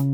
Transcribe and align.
Hola 0.00 0.12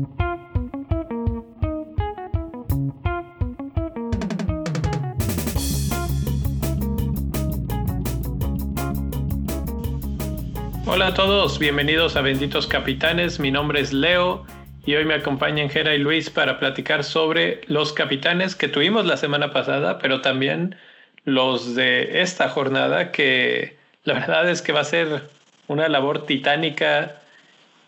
a 11.07 11.13
todos, 11.13 11.57
bienvenidos 11.57 12.17
a 12.17 12.21
Benditos 12.21 12.67
Capitanes. 12.67 13.39
Mi 13.39 13.49
nombre 13.49 13.79
es 13.79 13.93
Leo 13.93 14.45
y 14.85 14.95
hoy 14.95 15.05
me 15.05 15.13
acompañan 15.13 15.69
Jera 15.69 15.95
y 15.95 15.99
Luis 15.99 16.29
para 16.29 16.59
platicar 16.59 17.05
sobre 17.05 17.61
los 17.67 17.93
capitanes 17.93 18.55
que 18.55 18.67
tuvimos 18.67 19.05
la 19.05 19.15
semana 19.15 19.53
pasada, 19.53 19.99
pero 19.99 20.19
también 20.19 20.75
los 21.23 21.75
de 21.75 22.21
esta 22.21 22.49
jornada, 22.49 23.13
que 23.13 23.77
la 24.03 24.15
verdad 24.15 24.49
es 24.49 24.61
que 24.61 24.73
va 24.73 24.81
a 24.81 24.85
ser 24.85 25.29
una 25.67 25.87
labor 25.87 26.25
titánica 26.25 27.21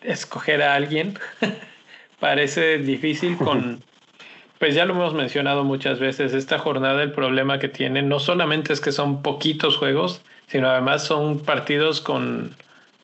escoger 0.01 0.61
a 0.61 0.75
alguien. 0.75 1.19
Parece 2.19 2.79
difícil 2.79 3.37
con, 3.43 3.83
pues 4.57 4.75
ya 4.75 4.85
lo 4.85 4.93
hemos 4.93 5.13
mencionado 5.13 5.63
muchas 5.63 5.99
veces, 5.99 6.33
esta 6.33 6.59
jornada 6.59 7.01
el 7.03 7.11
problema 7.11 7.59
que 7.59 7.69
tiene 7.69 8.01
no 8.01 8.19
solamente 8.19 8.73
es 8.73 8.81
que 8.81 8.91
son 8.91 9.21
poquitos 9.21 9.77
juegos, 9.77 10.21
sino 10.47 10.69
además 10.69 11.03
son 11.03 11.39
partidos 11.39 12.01
con 12.01 12.55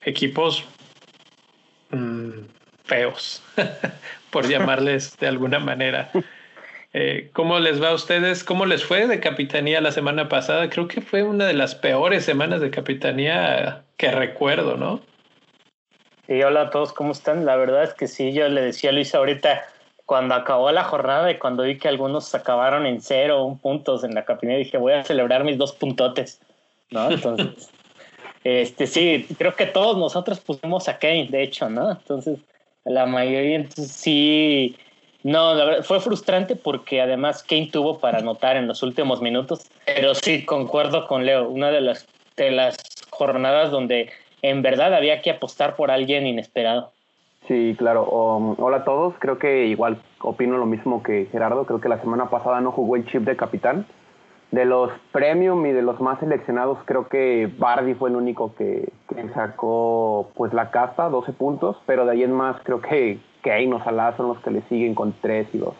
equipos 0.01 0.65
mm, 1.91 2.31
feos, 2.83 3.43
por 4.31 4.47
llamarles 4.47 5.17
de 5.17 5.27
alguna 5.27 5.59
manera. 5.59 6.11
Eh, 6.97 7.29
¿Cómo 7.33 7.59
les 7.59 7.83
va 7.83 7.89
a 7.89 7.93
ustedes? 7.93 8.45
¿Cómo 8.45 8.65
les 8.65 8.85
fue 8.85 9.05
de 9.05 9.19
capitanía 9.19 9.81
la 9.81 9.91
semana 9.91 10.29
pasada? 10.29 10.69
Creo 10.69 10.87
que 10.87 11.01
fue 11.01 11.23
una 11.23 11.45
de 11.45 11.53
las 11.53 11.75
peores 11.75 12.23
semanas 12.23 12.61
de 12.61 12.69
capitanía 12.71 13.83
que 13.97 14.11
recuerdo, 14.11 14.77
¿no? 14.77 15.01
Sí, 16.27 16.41
hola 16.41 16.61
a 16.61 16.69
todos, 16.69 16.93
¿cómo 16.93 17.11
están? 17.11 17.45
La 17.45 17.55
verdad 17.55 17.83
es 17.83 17.93
que 17.93 18.07
sí, 18.07 18.33
yo 18.33 18.47
le 18.49 18.61
decía 18.61 18.89
a 18.89 18.93
Luis 18.93 19.13
ahorita, 19.13 19.63
cuando 20.05 20.35
acabó 20.35 20.71
la 20.71 20.83
jornada 20.83 21.31
y 21.31 21.37
cuando 21.37 21.63
vi 21.63 21.77
que 21.77 21.87
algunos 21.87 22.33
acabaron 22.33 22.85
en 22.85 23.01
cero, 23.01 23.43
un 23.43 23.59
puntos 23.59 24.03
en 24.03 24.15
la 24.15 24.25
capitanía, 24.25 24.57
dije, 24.57 24.77
voy 24.77 24.93
a 24.93 25.03
celebrar 25.03 25.43
mis 25.43 25.57
dos 25.57 25.73
puntotes, 25.73 26.39
¿no? 26.89 27.11
Entonces, 27.11 27.71
Este, 28.45 28.85
sí, 28.85 29.25
creo 29.39 29.55
que 29.55 29.65
todos 29.65 29.97
nosotros 29.97 30.39
pusimos 30.39 30.87
a 30.87 30.99
Kane, 30.99 31.29
de 31.31 31.41
hecho, 31.41 31.67
¿no? 31.67 31.91
Entonces, 31.91 32.37
la 32.83 33.07
mayoría, 33.07 33.55
entonces 33.55 33.91
sí, 33.91 34.77
no, 35.23 35.55
la 35.55 35.65
verdad, 35.65 35.83
fue 35.83 35.99
frustrante 35.99 36.55
porque 36.55 37.01
además 37.01 37.41
Kane 37.41 37.69
tuvo 37.73 37.97
para 37.97 38.19
anotar 38.19 38.55
en 38.55 38.67
los 38.67 38.83
últimos 38.83 39.19
minutos, 39.19 39.65
pero 39.87 40.13
sí, 40.13 40.45
concuerdo 40.45 41.07
con 41.07 41.25
Leo, 41.25 41.49
una 41.49 41.71
de 41.71 41.81
las, 41.81 42.05
de 42.37 42.51
las 42.51 42.77
jornadas 43.09 43.71
donde 43.71 44.11
en 44.49 44.61
verdad 44.61 44.93
había 44.93 45.21
que 45.21 45.31
apostar 45.31 45.75
por 45.75 45.91
alguien 45.91 46.27
inesperado. 46.27 46.91
Sí, 47.47 47.75
claro. 47.77 48.03
hola 48.09 48.77
a 48.77 48.83
todos. 48.85 49.13
Creo 49.19 49.37
que 49.37 49.65
igual 49.65 50.01
opino 50.19 50.57
lo 50.57 50.65
mismo 50.65 51.03
que 51.03 51.27
Gerardo. 51.31 51.65
Creo 51.65 51.79
que 51.79 51.89
la 51.89 51.99
semana 51.99 52.29
pasada 52.29 52.59
no 52.61 52.71
jugó 52.71 52.95
el 52.95 53.05
chip 53.05 53.23
de 53.23 53.35
capitán 53.35 53.85
de 54.51 54.63
los 54.63 54.89
premium 55.11 55.65
y 55.65 55.73
de 55.73 55.81
los 55.81 55.99
más 55.99 56.19
seleccionados, 56.19 56.77
creo 56.85 57.09
que 57.09 57.51
Bardi 57.57 57.93
fue 57.93 58.09
el 58.09 58.15
único 58.15 58.55
que, 58.55 58.91
sacó 59.33 60.31
pues 60.35 60.53
la 60.53 60.71
casta, 60.71 61.09
12 61.09 61.33
puntos, 61.33 61.75
pero 61.85 62.05
de 62.05 62.13
ahí 62.13 62.23
en 62.23 62.31
más 62.31 62.55
creo 62.63 62.79
que 62.79 63.19
Kane 63.41 63.73
o 63.73 63.83
son 63.83 64.27
los 64.29 64.39
que 64.39 64.51
le 64.51 64.61
siguen 64.63 64.95
con 64.95 65.13
3 65.21 65.47
y 65.53 65.57
2. 65.57 65.73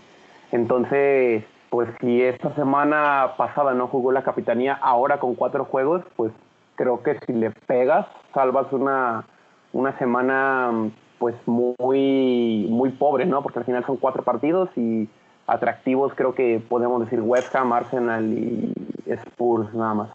Entonces, 0.52 1.44
pues 1.70 1.90
si 2.02 2.22
esta 2.22 2.54
semana 2.56 3.36
pasada 3.38 3.74
no 3.74 3.88
jugó 3.88 4.12
la 4.12 4.24
capitanía, 4.24 4.78
ahora 4.82 5.20
con 5.20 5.36
cuatro 5.36 5.66
juegos, 5.66 6.04
pues 6.18 6.32
creo 6.76 7.02
que 7.04 7.18
si 7.26 7.34
le 7.34 7.52
pegas, 7.52 8.06
salvas 8.34 8.72
una, 8.72 9.26
una 9.74 9.98
semana 9.98 10.92
pues 11.18 11.36
muy, 11.46 12.68
muy 12.70 12.92
pobre, 12.92 13.26
¿no? 13.26 13.42
Porque 13.42 13.60
al 13.60 13.66
final 13.66 13.86
son 13.86 13.98
cuatro 13.98 14.24
partidos 14.24 14.70
y 14.76 15.08
atractivos 15.48 16.14
creo 16.16 16.34
que 16.34 16.60
podemos 16.68 17.04
decir 17.04 17.22
West 17.22 17.56
Ham, 17.56 17.72
Arsenal 17.72 18.34
y 18.34 18.74
Spurs 19.06 19.74
nada 19.74 19.94
más. 19.94 20.10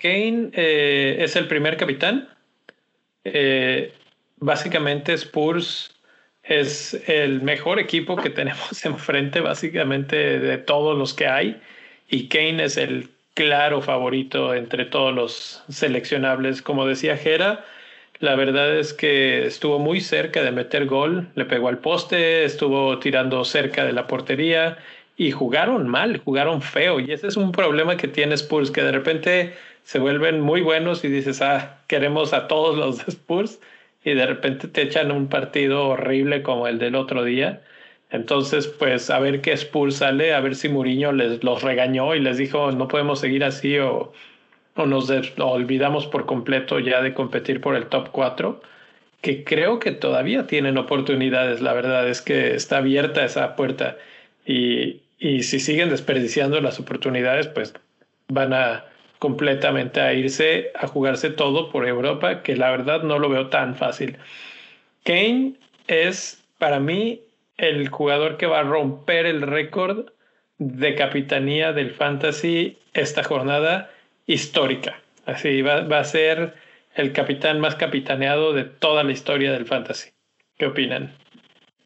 Kane 0.00 0.50
eh, 0.52 1.16
es 1.20 1.36
el 1.36 1.46
primer 1.46 1.76
capitán. 1.76 2.28
Eh, 3.24 3.92
básicamente 4.38 5.12
Spurs 5.12 5.94
es 6.42 7.00
el 7.08 7.42
mejor 7.42 7.78
equipo 7.78 8.16
que 8.16 8.30
tenemos 8.30 8.84
enfrente, 8.84 9.40
básicamente 9.40 10.40
de 10.40 10.58
todos 10.58 10.98
los 10.98 11.14
que 11.14 11.28
hay. 11.28 11.60
Y 12.08 12.28
Kane 12.28 12.64
es 12.64 12.76
el 12.76 13.10
claro 13.34 13.82
favorito 13.82 14.54
entre 14.54 14.84
todos 14.84 15.14
los 15.14 15.64
seleccionables. 15.68 16.62
Como 16.62 16.86
decía 16.86 17.16
Jera, 17.16 17.64
la 18.18 18.36
verdad 18.36 18.76
es 18.76 18.92
que 18.92 19.46
estuvo 19.46 19.78
muy 19.78 20.00
cerca 20.00 20.42
de 20.42 20.52
meter 20.52 20.86
gol, 20.86 21.28
le 21.34 21.44
pegó 21.44 21.68
al 21.68 21.78
poste, 21.78 22.44
estuvo 22.44 22.98
tirando 22.98 23.44
cerca 23.44 23.84
de 23.84 23.92
la 23.92 24.06
portería 24.06 24.78
y 25.16 25.30
jugaron 25.32 25.88
mal, 25.88 26.18
jugaron 26.18 26.62
feo. 26.62 27.00
Y 27.00 27.12
ese 27.12 27.28
es 27.28 27.36
un 27.36 27.52
problema 27.52 27.96
que 27.96 28.08
tiene 28.08 28.34
Spurs, 28.34 28.70
que 28.70 28.82
de 28.82 28.92
repente 28.92 29.54
se 29.82 29.98
vuelven 29.98 30.40
muy 30.40 30.60
buenos 30.60 31.04
y 31.04 31.08
dices, 31.08 31.42
ah, 31.42 31.80
queremos 31.88 32.32
a 32.32 32.48
todos 32.48 32.76
los 32.76 33.06
Spurs 33.08 33.60
y 34.04 34.14
de 34.14 34.26
repente 34.26 34.68
te 34.68 34.82
echan 34.82 35.10
un 35.10 35.28
partido 35.28 35.88
horrible 35.88 36.42
como 36.42 36.68
el 36.68 36.78
del 36.78 36.94
otro 36.94 37.24
día. 37.24 37.62
Entonces, 38.12 38.68
pues 38.68 39.10
a 39.10 39.18
ver 39.18 39.40
qué 39.40 39.52
Spurs 39.52 39.96
sale, 39.96 40.34
a 40.34 40.40
ver 40.40 40.54
si 40.54 40.68
Mourinho 40.68 41.12
les 41.12 41.42
los 41.42 41.62
regañó 41.62 42.14
y 42.14 42.20
les 42.20 42.38
dijo, 42.38 42.70
no 42.72 42.88
podemos 42.88 43.20
seguir 43.20 43.42
así 43.44 43.78
o 43.78 44.12
o 44.74 44.86
nos 44.86 45.10
olvidamos 45.38 46.06
por 46.06 46.26
completo 46.26 46.78
ya 46.78 47.02
de 47.02 47.14
competir 47.14 47.60
por 47.60 47.76
el 47.76 47.86
top 47.86 48.10
4, 48.10 48.60
que 49.20 49.44
creo 49.44 49.78
que 49.78 49.92
todavía 49.92 50.46
tienen 50.46 50.78
oportunidades. 50.78 51.60
La 51.60 51.72
verdad 51.74 52.08
es 52.08 52.22
que 52.22 52.54
está 52.54 52.78
abierta 52.78 53.24
esa 53.24 53.54
puerta 53.54 53.96
y, 54.46 55.02
y 55.18 55.42
si 55.42 55.60
siguen 55.60 55.90
desperdiciando 55.90 56.60
las 56.60 56.80
oportunidades, 56.80 57.48
pues 57.48 57.74
van 58.28 58.54
a 58.54 58.86
completamente 59.18 60.00
a 60.00 60.14
irse 60.14 60.72
a 60.74 60.88
jugarse 60.88 61.30
todo 61.30 61.70
por 61.70 61.86
Europa, 61.86 62.42
que 62.42 62.56
la 62.56 62.70
verdad 62.70 63.02
no 63.02 63.18
lo 63.18 63.28
veo 63.28 63.48
tan 63.48 63.76
fácil. 63.76 64.16
Kane 65.04 65.54
es 65.86 66.42
para 66.58 66.80
mí 66.80 67.20
el 67.62 67.88
jugador 67.88 68.38
que 68.38 68.46
va 68.46 68.58
a 68.58 68.64
romper 68.64 69.24
el 69.24 69.40
récord 69.40 70.10
de 70.58 70.96
capitanía 70.96 71.72
del 71.72 71.92
fantasy 71.92 72.76
esta 72.92 73.22
jornada 73.22 73.88
histórica. 74.26 75.00
Así 75.26 75.62
va, 75.62 75.78
a 75.98 76.04
ser 76.04 76.54
el 76.96 77.12
capitán 77.12 77.60
más 77.60 77.76
capitaneado 77.76 78.52
de 78.52 78.64
toda 78.64 79.04
la 79.04 79.12
historia 79.12 79.52
del 79.52 79.66
fantasy. 79.66 80.10
¿Qué 80.58 80.66
opinan? 80.66 81.14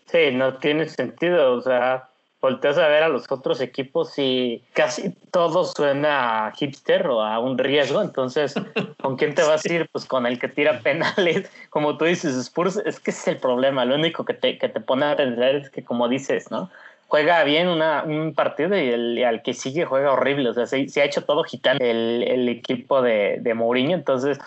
Sí, 0.07 0.31
no 0.33 0.55
tiene 0.55 0.89
sentido. 0.89 1.53
O 1.53 1.61
sea, 1.61 2.09
volteas 2.41 2.79
a 2.79 2.89
ver 2.89 3.03
a 3.03 3.09
los 3.09 3.31
otros 3.31 3.61
equipos 3.61 4.19
y 4.19 4.63
casi 4.73 5.11
todo 5.31 5.65
suena 5.65 6.47
a 6.47 6.53
hipster 6.53 7.07
o 7.09 7.23
a 7.23 7.39
un 7.39 7.59
riesgo. 7.59 8.03
Entonces, 8.03 8.55
¿con 9.03 9.17
quién 9.17 9.35
te 9.35 9.43
vas 9.43 9.65
a 9.65 9.73
ir? 9.73 9.89
Pues 9.91 10.05
con 10.05 10.27
el 10.27 10.39
que 10.39 10.49
tira 10.49 10.81
penales. 10.81 11.51
Como 11.71 11.97
tú 11.97 12.05
dices, 12.05 12.37
Spurs, 12.37 12.77
es 12.85 13.01
que 13.01 13.11
es 13.11 13.29
el 13.29 13.39
problema. 13.39 13.85
Lo 13.85 13.95
único 13.95 14.25
que 14.25 14.35
te, 14.35 14.59
que 14.59 14.69
te 14.69 14.81
pone 14.81 15.07
a 15.07 15.17
pensar 15.17 15.57
es 15.57 15.71
que, 15.71 15.85
como 15.85 16.09
dices, 16.09 16.51
¿no? 16.51 16.71
juega 17.09 17.45
bien 17.45 17.69
una, 17.69 18.03
un 18.03 18.35
partido 18.35 18.77
y, 18.77 18.89
el, 18.89 19.25
al 19.25 19.43
que 19.43 19.55
sigue 19.55 19.85
juega 19.85 20.13
horrible. 20.13 20.51
O 20.51 20.55
sea, 20.55 20.67
se, 20.67 21.01
ha 21.01 21.05
hecho 21.05 21.23
todo 21.23 21.45
gitano 21.45 21.79
el, 21.81 22.25
el 22.27 22.49
equipo 22.49 23.03
de, 23.03 23.39
de, 23.41 23.55
Mourinho. 23.55 23.97
Entonces, 23.97 24.39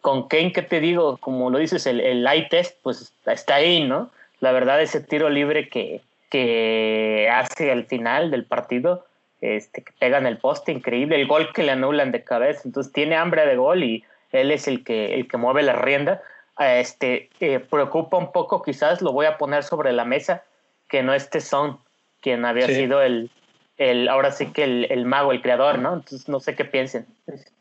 con 0.00 0.28
Kane, 0.28 0.52
¿qué 0.52 0.62
te 0.62 0.80
digo? 0.80 1.16
Como 1.18 1.50
lo 1.50 1.58
dices, 1.58 1.86
el, 1.86 2.00
el 2.00 2.22
light 2.22 2.50
test, 2.50 2.78
pues 2.82 3.12
está 3.26 3.56
ahí, 3.56 3.84
¿no? 3.84 4.10
La 4.40 4.52
verdad, 4.52 4.80
ese 4.82 5.00
tiro 5.00 5.30
libre 5.30 5.68
que, 5.68 6.02
que 6.34 7.28
hace 7.30 7.70
al 7.70 7.84
final 7.84 8.32
del 8.32 8.44
partido, 8.44 9.06
este, 9.40 9.84
que 9.84 9.92
pega 10.00 10.18
en 10.18 10.26
el 10.26 10.38
poste, 10.38 10.72
increíble. 10.72 11.14
El 11.14 11.28
gol 11.28 11.52
que 11.52 11.62
le 11.62 11.70
anulan 11.70 12.10
de 12.10 12.24
cabeza. 12.24 12.62
Entonces, 12.64 12.92
tiene 12.92 13.14
hambre 13.14 13.46
de 13.46 13.54
gol 13.54 13.84
y 13.84 14.02
él 14.32 14.50
es 14.50 14.66
el 14.66 14.82
que, 14.82 15.14
el 15.14 15.28
que 15.28 15.36
mueve 15.36 15.62
la 15.62 15.74
rienda. 15.74 16.22
Este, 16.58 17.30
eh, 17.38 17.60
preocupa 17.60 18.16
un 18.16 18.32
poco, 18.32 18.62
quizás 18.62 19.00
lo 19.00 19.12
voy 19.12 19.26
a 19.26 19.38
poner 19.38 19.62
sobre 19.62 19.92
la 19.92 20.04
mesa, 20.04 20.42
que 20.88 21.04
no 21.04 21.14
esté 21.14 21.40
Son 21.40 21.78
quien 22.20 22.44
había 22.44 22.66
sido 22.66 23.00
el, 23.00 23.30
el, 23.76 24.08
ahora 24.08 24.32
sí 24.32 24.46
que 24.46 24.64
el, 24.64 24.88
el, 24.90 25.04
mago, 25.04 25.30
el 25.30 25.40
creador, 25.40 25.78
¿no? 25.78 25.94
Entonces 25.94 26.28
no 26.28 26.40
sé 26.40 26.56
qué 26.56 26.64
piensen. 26.64 27.06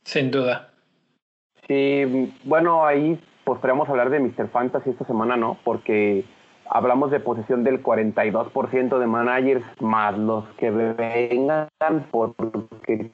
Sin 0.04 0.32
duda. 0.32 0.72
Sí, 1.68 2.34
bueno, 2.44 2.88
ahí 2.88 3.22
pues 3.44 3.60
podríamos 3.60 3.88
hablar 3.88 4.10
de 4.10 4.20
Mr. 4.20 4.50
Fantasy 4.50 4.90
esta 4.90 5.06
semana, 5.06 5.38
¿no? 5.38 5.60
Porque 5.64 6.26
hablamos 6.70 7.12
de 7.12 7.20
posesión 7.20 7.64
del 7.64 7.84
42% 7.84 8.98
de 8.98 9.08
managers 9.08 9.66
más 9.82 10.18
los 10.18 10.46
que 10.58 10.72
vengan, 10.72 11.70
porque 12.12 13.12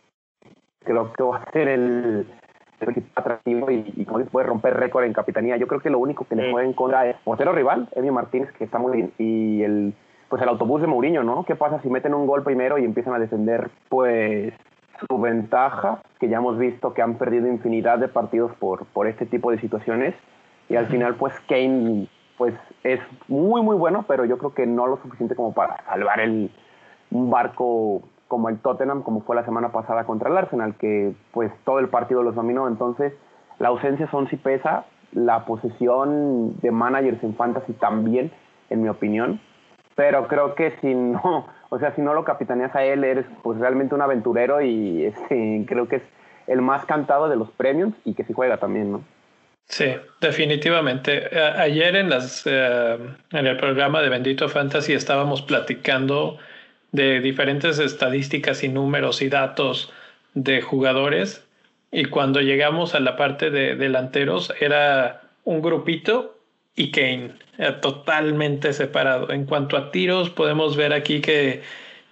creo 0.84 1.14
que 1.14 1.24
va 1.24 1.38
a 1.38 1.52
ser 1.52 1.68
el, 1.68 2.28
atractivo 3.16 3.70
y, 3.72 3.94
y 3.96 4.06
como 4.06 4.24
puede 4.26 4.48
romper 4.48 4.78
récord 4.78 5.04
en 5.04 5.14
capitanía. 5.14 5.58
Yo 5.58 5.68
creo 5.68 5.82
que 5.82 5.90
lo 5.90 6.00
único 6.00 6.26
que 6.26 6.36
le 6.36 6.52
puede 6.52 6.66
en 6.66 6.74
contra 6.74 7.08
es 7.08 7.18
portero 7.24 7.52
rival, 7.52 7.90
Emio 7.96 8.14
Martínez, 8.14 8.52
que 8.54 8.64
está 8.64 8.78
muy 8.80 8.94
bien, 8.94 9.14
y 9.18 9.62
el 9.64 9.94
pues 10.30 10.42
el 10.44 10.50
autobús 10.50 10.80
de 10.80 10.88
Mourinho, 10.88 11.24
¿no? 11.24 11.44
¿Qué 11.44 11.56
pasa 11.56 11.82
si 11.82 11.90
meten 11.90 12.14
un 12.14 12.28
gol 12.28 12.44
primero 12.44 12.78
y 12.78 12.86
empiezan 12.86 13.16
a 13.16 13.20
defender 13.20 13.72
pues 13.90 14.54
su 15.08 15.18
ventaja, 15.20 16.02
que 16.20 16.30
ya 16.30 16.38
hemos 16.38 16.58
visto 16.58 16.94
que 16.94 17.02
han 17.02 17.16
perdido 17.16 17.48
infinidad 17.48 17.98
de 17.98 18.08
partidos 18.08 18.52
por, 18.58 18.86
por 18.88 19.08
este 19.08 19.26
tipo 19.26 19.50
de 19.50 19.60
situaciones 19.60 20.14
y 20.68 20.76
al 20.76 20.88
final 20.88 21.16
pues 21.16 21.34
Kane 21.48 22.08
pues 22.40 22.56
es 22.86 23.02
muy, 23.28 23.62
muy 23.62 23.76
bueno, 23.76 24.06
pero 24.08 24.24
yo 24.24 24.38
creo 24.38 24.54
que 24.54 24.66
no 24.66 24.88
lo 24.88 24.98
suficiente 25.02 25.36
como 25.36 25.54
para 25.54 25.84
salvar 25.84 26.22
el, 26.22 26.50
un 27.12 27.30
barco 27.30 28.02
como 28.30 28.48
el 28.48 28.60
Tottenham, 28.60 29.04
como 29.04 29.22
fue 29.22 29.36
la 29.36 29.44
semana 29.44 29.74
pasada 29.74 30.06
contra 30.06 30.30
el 30.30 30.38
Arsenal, 30.38 30.76
que 30.76 31.14
pues 31.34 31.52
todo 31.66 31.80
el 31.80 31.90
partido 31.90 32.24
los 32.24 32.36
dominó. 32.36 32.70
Entonces, 32.70 33.14
la 33.60 33.68
ausencia 33.68 34.10
son 34.10 34.30
si 34.30 34.38
pesa, 34.38 34.86
la 35.12 35.44
posesión 35.44 36.58
de 36.62 36.72
managers 36.72 37.22
en 37.24 37.36
fantasy 37.36 37.74
también, 37.74 38.32
en 38.70 38.84
mi 38.84 38.88
opinión. 38.88 39.42
Pero 39.96 40.30
creo 40.30 40.56
que 40.56 40.72
si 40.80 40.96
no, 40.96 41.46
o 41.70 41.78
sea, 41.78 41.94
si 41.94 42.02
no 42.02 42.14
lo 42.14 42.24
capitaneas 42.24 42.74
a 42.74 42.86
él, 42.86 43.04
eres 43.04 43.26
pues 43.44 43.60
realmente 43.60 43.96
un 43.96 44.02
aventurero 44.02 44.62
y 44.62 45.04
este, 45.08 45.66
creo 45.68 45.90
que 45.90 45.98
es 45.98 46.04
el 46.48 46.62
más 46.62 46.86
cantado 46.86 47.28
de 47.28 47.36
los 47.36 47.52
premios 47.52 47.92
y 48.06 48.14
que 48.14 48.24
si 48.24 48.32
juega 48.32 48.58
también, 48.58 48.94
¿no? 48.94 49.02
Sí, 49.70 49.86
definitivamente. 50.20 51.30
Ayer 51.40 51.96
en, 51.96 52.10
las, 52.10 52.42
eh, 52.46 52.98
en 53.32 53.48
el 53.48 53.56
programa 53.58 54.02
de 54.02 54.10
Bendito 54.10 54.50
Fantasy 54.50 54.94
estábamos 54.94 55.44
platicando 55.44 56.40
de 56.92 57.20
diferentes 57.20 57.78
estadísticas 57.78 58.64
y 58.64 58.68
números 58.68 59.22
y 59.22 59.30
datos 59.30 59.94
de 60.34 60.62
jugadores 60.62 61.46
y 61.92 62.06
cuando 62.06 62.42
llegamos 62.42 62.96
a 62.96 63.00
la 63.00 63.16
parte 63.16 63.52
de 63.52 63.76
delanteros 63.76 64.52
era 64.60 65.22
un 65.44 65.62
grupito 65.62 66.36
y 66.76 66.92
Kane, 66.92 67.34
totalmente 67.82 68.74
separado. 68.74 69.32
En 69.32 69.46
cuanto 69.46 69.78
a 69.78 69.92
tiros, 69.92 70.30
podemos 70.30 70.78
ver 70.78 70.94
aquí 70.94 71.22
que 71.22 71.62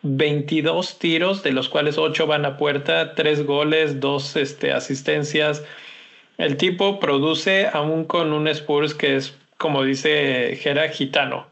22 0.04 1.00
tiros, 1.00 1.42
de 1.42 1.52
los 1.52 1.70
cuales 1.70 1.98
8 1.98 2.28
van 2.28 2.46
a 2.46 2.58
puerta, 2.58 3.16
3 3.16 3.46
goles, 3.46 4.00
2 4.00 4.36
este, 4.36 4.74
asistencias. 4.74 5.64
El 6.38 6.58
tipo 6.58 7.00
produce 7.00 7.68
aún 7.72 8.06
con 8.06 8.32
un 8.32 8.48
Spurs 8.48 8.94
que 8.94 9.16
es, 9.16 9.36
como 9.58 9.84
dice 9.84 10.58
Gera, 10.62 10.90
gitano. 10.90 11.48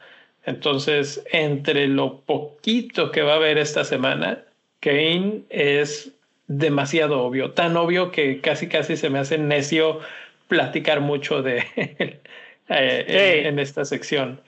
Entonces, 0.46 1.24
entre 1.32 1.88
lo 1.88 2.20
poquito 2.22 3.12
que 3.12 3.24
va 3.24 3.34
a 3.34 3.38
haber 3.38 3.58
esta 3.58 3.84
semana, 3.84 4.44
Kane 4.80 5.42
es 5.50 6.12
demasiado 6.48 7.24
obvio, 7.24 7.52
tan 7.52 7.76
obvio 7.76 8.12
que 8.12 8.40
casi 8.40 8.68
casi 8.68 8.98
se 8.98 9.10
me 9.10 9.18
hace 9.18 9.40
necio 9.40 10.00
platicar 10.48 11.02
mucho 11.02 11.42
de 11.42 11.64
eh, 12.70 13.44
en, 13.46 13.58
esta 13.58 13.86
sección. 13.86 14.40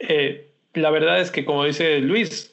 Eh, 0.00 0.48
la 0.74 0.90
verdad 0.90 1.20
es 1.20 1.30
que, 1.30 1.44
como 1.44 1.64
dice 1.64 2.00
Luis, 2.00 2.52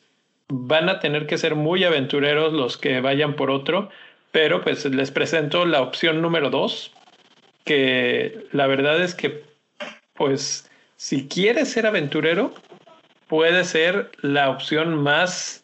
van 0.50 0.90
a 0.90 1.00
tener 1.00 1.26
que 1.26 1.40
ser 1.40 1.56
muy 1.56 1.84
aventureros 1.84 2.54
los 2.54 2.78
que 2.78 3.02
vayan 3.02 3.36
por 3.36 3.50
otro, 3.50 3.90
pero 4.32 4.62
pues 4.62 4.86
les 4.86 5.10
presento 5.10 5.66
la 5.66 5.82
opción 5.82 6.22
número 6.22 6.52
dos, 6.52 6.92
que 7.64 8.48
la 8.52 8.68
verdad 8.68 9.02
es 9.02 9.16
que, 9.16 9.44
pues, 10.14 10.70
si 10.96 11.28
quieres 11.28 11.70
ser 11.70 11.86
aventurero, 11.86 12.54
puede 13.28 13.64
ser 13.64 14.12
la 14.22 14.50
opción 14.50 15.02
más 15.02 15.64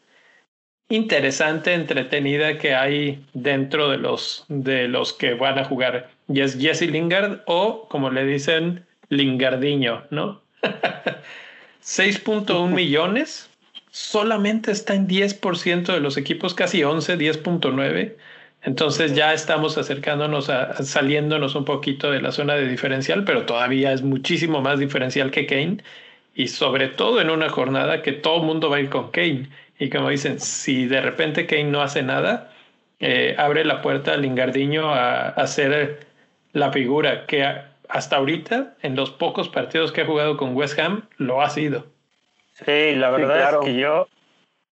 interesante, 0.89 1.73
entretenida 1.73 2.57
que 2.57 2.73
hay 2.73 3.25
dentro 3.33 3.89
de 3.89 3.97
los, 3.97 4.45
de 4.47 4.87
los 4.87 5.13
que 5.13 5.33
van 5.33 5.59
a 5.59 5.65
jugar. 5.65 6.09
Y 6.27 6.41
es 6.41 6.57
Jesse 6.59 6.89
Lingard 6.89 7.41
o, 7.45 7.87
como 7.89 8.09
le 8.09 8.25
dicen, 8.25 8.85
Lingardiño, 9.09 10.05
¿no? 10.09 10.41
6.1 11.83 12.69
millones, 12.69 13.49
solamente 13.91 14.71
está 14.71 14.93
en 14.93 15.07
10% 15.07 15.93
de 15.93 15.99
los 15.99 16.17
equipos, 16.17 16.53
casi 16.53 16.83
11, 16.83 17.17
10.9. 17.17 18.15
Entonces 18.67 19.15
ya 19.15 19.33
estamos 19.33 19.77
acercándonos 19.77 20.49
a, 20.49 20.83
saliéndonos 20.83 21.55
un 21.55 21.63
poquito 21.63 22.11
de 22.11 22.21
la 22.21 22.33
zona 22.33 22.55
de 22.55 22.67
diferencial, 22.67 23.23
pero 23.23 23.45
todavía 23.45 23.93
es 23.93 24.01
muchísimo 24.01 24.59
más 24.59 24.77
diferencial 24.77 25.31
que 25.31 25.45
Kane 25.45 25.77
y 26.35 26.49
sobre 26.49 26.89
todo 26.89 27.21
en 27.21 27.29
una 27.29 27.47
jornada 27.47 28.01
que 28.01 28.11
todo 28.11 28.41
el 28.41 28.43
mundo 28.43 28.69
va 28.69 28.75
a 28.75 28.79
ir 28.81 28.89
con 28.89 29.09
Kane. 29.11 29.47
Y 29.79 29.89
como 29.89 30.09
dicen, 30.09 30.41
si 30.41 30.85
de 30.85 30.99
repente 30.99 31.45
Kane 31.45 31.71
no 31.71 31.81
hace 31.81 32.03
nada, 32.03 32.51
eh, 32.99 33.35
abre 33.37 33.63
la 33.63 33.81
puerta 33.81 34.15
a 34.15 34.17
Lingardiño 34.17 34.93
a, 34.93 35.29
hacer 35.29 36.05
la 36.51 36.73
figura 36.73 37.25
que 37.25 37.45
hasta 37.87 38.17
ahorita, 38.17 38.75
en 38.81 38.97
los 38.97 39.11
pocos 39.11 39.47
partidos 39.47 39.93
que 39.93 40.01
ha 40.01 40.05
jugado 40.05 40.35
con 40.35 40.53
West 40.57 40.77
Ham, 40.77 41.07
lo 41.15 41.41
ha 41.41 41.49
sido. 41.49 41.85
Sí, 42.51 42.95
la 42.95 43.11
verdad 43.11 43.49
es 43.49 43.65
que 43.65 43.79
yo 43.79 44.09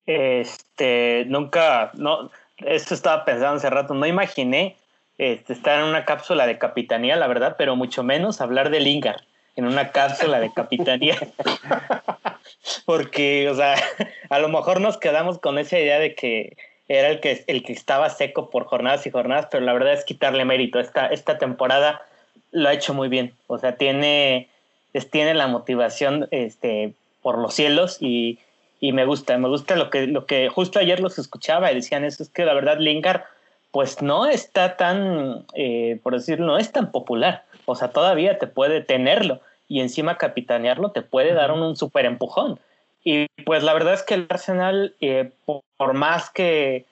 este, 0.06 1.25
nunca, 1.29 1.93
no, 1.94 2.31
esto 2.67 2.94
estaba 2.94 3.25
pensando 3.25 3.56
hace 3.56 3.70
rato, 3.70 3.94
no 3.94 4.06
imaginé 4.06 4.76
este, 5.19 5.53
estar 5.53 5.79
en 5.79 5.85
una 5.85 6.05
cápsula 6.05 6.47
de 6.47 6.59
capitanía, 6.59 7.17
la 7.17 7.26
verdad, 7.26 7.56
pero 7.59 7.76
mucho 7.76 8.03
menos 8.03 8.41
hablar 8.41 8.70
de 8.70 8.81
Lingard 8.81 9.23
en 9.56 9.67
una 9.67 9.91
cápsula 9.91 10.41
de 10.41 10.53
capitanía. 10.53 11.17
Porque, 12.87 13.49
o 13.50 13.55
sea, 13.55 13.76
a 14.31 14.38
lo 14.38 14.49
mejor 14.49 14.81
nos 14.81 14.99
quedamos 14.99 15.38
con 15.38 15.59
esa 15.59 15.79
idea 15.79 15.99
de 15.99 16.14
que 16.14 16.56
era 16.88 17.09
el 17.09 17.20
que, 17.20 17.44
el 17.47 17.62
que 17.62 17.73
estaba 17.73 18.11
seco 18.11 18.50
por 18.50 18.65
jornadas 18.65 19.06
y 19.06 19.11
jornadas, 19.11 19.49
pero 19.50 19.65
la 19.65 19.73
verdad 19.73 19.93
es 19.93 20.05
quitarle 20.05 20.44
mérito. 20.44 20.81
Esta, 20.81 21.06
esta 21.06 21.38
temporada 21.38 22.03
lo 22.50 22.69
ha 22.69 22.75
hecho 22.75 22.94
muy 22.94 23.08
bien. 23.08 23.35
O 23.47 23.58
sea, 23.58 23.76
tiene, 23.76 24.49
es, 24.93 25.11
tiene 25.11 25.35
la 25.35 25.47
motivación 25.47 26.29
este, 26.31 26.93
por 27.23 27.38
los 27.38 27.55
cielos 27.55 27.99
y, 28.00 28.38
y, 28.82 28.93
me 28.93 29.06
gusta, 29.06 29.38
me 29.38 29.49
gusta 29.49 29.76
lo 29.76 29.90
que, 29.90 30.08
lo 30.08 30.26
que 30.26 30.49
justo 30.49 30.81
ayer 30.81 31.00
los 31.00 31.19
escuchaba 31.19 31.70
y 31.70 31.76
decían 31.76 32.05
eso, 32.05 32.23
es 32.23 32.29
que 32.29 32.44
la 32.44 32.52
verdad 32.52 32.79
Lingard 32.79 33.23
pues 33.70 34.02
no 34.02 34.26
está 34.26 34.76
tan, 34.76 35.46
eh, 35.55 35.99
por 36.02 36.12
decirlo, 36.12 36.46
no 36.46 36.58
es 36.58 36.70
tan 36.73 36.93
popular. 36.93 37.44
O 37.64 37.75
sea, 37.75 37.88
todavía 37.88 38.38
te 38.38 38.46
puede 38.46 38.82
tenerlo 38.82 39.40
y 39.67 39.81
encima 39.81 40.19
capitanearlo 40.19 40.90
te 40.90 41.00
puede 41.00 41.32
dar 41.32 41.52
un, 41.52 41.76
súper 41.76 42.05
empujón. 42.05 42.61
Y 43.05 43.26
pues 43.46 43.62
la 43.62 43.73
verdad 43.73 43.94
es 43.94 44.02
que 44.02 44.14
el 44.14 44.26
Arsenal, 44.29 44.94
eh, 45.00 45.31
por, 45.46 45.94
más 45.94 46.29
que 46.29 46.84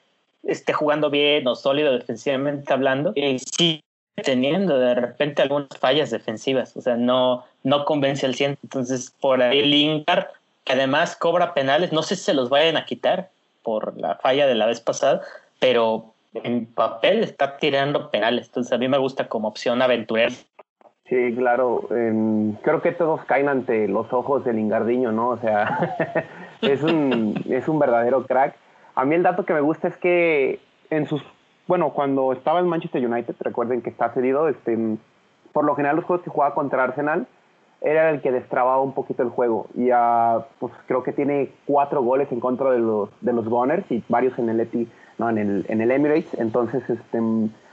esté 0.43 0.73
jugando 0.73 1.11
bien 1.11 1.47
o 1.47 1.55
sólido 1.55 1.93
defensivamente 1.93 2.73
hablando, 2.73 3.13
eh, 3.15 3.39
sigue 3.39 3.83
teniendo 4.23 4.79
de 4.79 4.95
repente 4.95 5.43
algunas 5.43 5.77
fallas 5.79 6.11
defensivas. 6.11 6.77
O 6.77 6.81
sea, 6.81 6.97
no, 6.97 7.45
no 7.63 7.85
convence 7.85 8.25
al 8.25 8.35
100. 8.35 8.59
Entonces, 8.63 9.15
por 9.21 9.43
ahí 9.43 9.63
Lingard, 9.63 10.29
que 10.65 10.73
además 10.73 11.17
cobra 11.17 11.55
penales, 11.55 11.93
no 11.93 12.03
sé 12.03 12.17
si 12.17 12.25
se 12.25 12.35
los 12.35 12.51
vayan 12.51 12.77
a 12.77 12.85
quitar 12.85 13.31
por 13.63 13.97
la 13.99 14.17
falla 14.17 14.47
de 14.47 14.55
la 14.55 14.67
vez 14.67 14.81
pasada, 14.81 15.21
pero 15.59 16.13
en 16.35 16.67
papel 16.67 17.23
está 17.25 17.57
tirando 17.57 18.11
penales. 18.11 18.47
Entonces, 18.47 18.73
a 18.73 18.79
mí 18.79 18.89
me 18.89 18.99
gusta 18.99 19.29
como 19.29 19.49
opción 19.49 19.83
aventurera 19.83 20.35
Sí, 21.11 21.35
claro. 21.37 21.89
creo 21.89 22.83
que 22.83 22.93
todos 22.93 23.25
caen 23.25 23.49
ante 23.49 23.89
los 23.89 24.13
ojos 24.13 24.45
del 24.45 24.61
Ingardiño, 24.61 25.11
¿no? 25.11 25.31
O 25.31 25.39
sea, 25.39 25.97
es, 26.63 26.85
un, 26.85 27.35
es 27.49 27.67
un 27.67 27.81
verdadero 27.81 28.25
crack. 28.27 28.55
A 28.95 29.05
mí 29.05 29.17
el 29.17 29.25
dato 29.25 29.45
que 29.45 29.53
me 29.53 29.61
gusta 29.61 29.89
es 29.89 29.97
que 29.97 30.61
en 30.89 31.07
sus... 31.07 31.21
Bueno, 31.67 31.91
cuando 31.91 32.33
estaba 32.33 32.61
en 32.61 32.69
Manchester 32.69 33.05
United, 33.05 33.35
recuerden 33.41 33.83
que 33.83 33.91
está 33.91 34.11
cedido, 34.11 34.49
este, 34.49 34.79
por 35.53 35.65
lo 35.65 35.75
general 35.75 35.97
los 35.97 36.05
juegos 36.05 36.25
que 36.25 36.31
jugaba 36.31 36.55
contra 36.55 36.85
Arsenal 36.85 37.27
era 37.81 38.11
el 38.11 38.21
que 38.21 38.33
destrababa 38.33 38.83
un 38.83 38.93
poquito 38.93 39.23
el 39.23 39.31
juego. 39.31 39.67
Y 39.75 39.91
pues 40.59 40.73
creo 40.87 41.03
que 41.03 41.13
tiene 41.13 41.51
cuatro 41.67 42.03
goles 42.03 42.31
en 42.33 42.41
contra 42.41 42.71
de 42.71 42.79
los, 42.79 43.11
de 43.21 43.33
los 43.33 43.49
Gunners 43.49 43.91
y 43.91 44.03
varios 44.09 44.39
en 44.39 44.49
el, 44.49 44.61
Eti, 44.61 44.89
no, 45.19 45.31
en 45.31 45.39
el, 45.39 45.67
en 45.69 45.81
el 45.81 45.91
Emirates. 45.91 46.35
Entonces, 46.39 46.89
este 46.89 47.21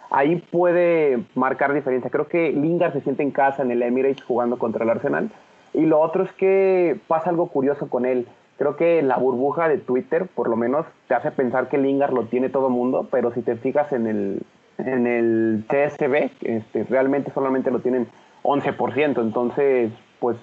ahí 0.10 0.38
puede 0.52 1.24
marcar 1.36 1.74
diferencia. 1.74 2.10
Creo 2.10 2.28
que 2.28 2.52
Lingard 2.52 2.94
se 2.94 3.02
siente 3.02 3.24
en 3.24 3.32
casa 3.32 3.64
en 3.64 3.72
el 3.72 3.82
Emirates 3.82 4.24
jugando 4.24 4.58
contra 4.58 4.84
el 4.84 4.90
Arsenal. 4.90 5.30
Y 5.74 5.86
lo 5.86 6.00
otro 6.00 6.24
es 6.24 6.32
que 6.34 7.00
pasa 7.08 7.30
algo 7.30 7.48
curioso 7.48 7.90
con 7.90 8.06
él. 8.06 8.28
Creo 8.58 8.76
que 8.76 9.02
la 9.04 9.18
burbuja 9.18 9.68
de 9.70 9.78
Twitter, 9.78 10.28
por 10.34 10.50
lo 10.50 10.56
menos, 10.56 10.86
te 11.08 11.14
hace 11.14 11.32
pensar 11.32 11.70
que 11.70 11.78
Lingard 11.78 12.14
lo 12.14 12.24
tiene 12.24 12.50
todo 12.50 12.70
mundo, 12.70 13.08
pero 13.12 13.32
si 13.34 13.42
te 13.42 13.56
fijas 13.56 13.92
en 13.92 14.08
el, 14.08 14.42
en 14.80 15.06
el 15.06 15.66
TSB, 15.68 16.32
este, 16.42 16.84
realmente 16.86 17.32
solamente 17.32 17.70
lo 17.70 17.80
tienen 17.80 18.08
11%. 18.48 19.22
Entonces, 19.22 19.92
pues 20.20 20.38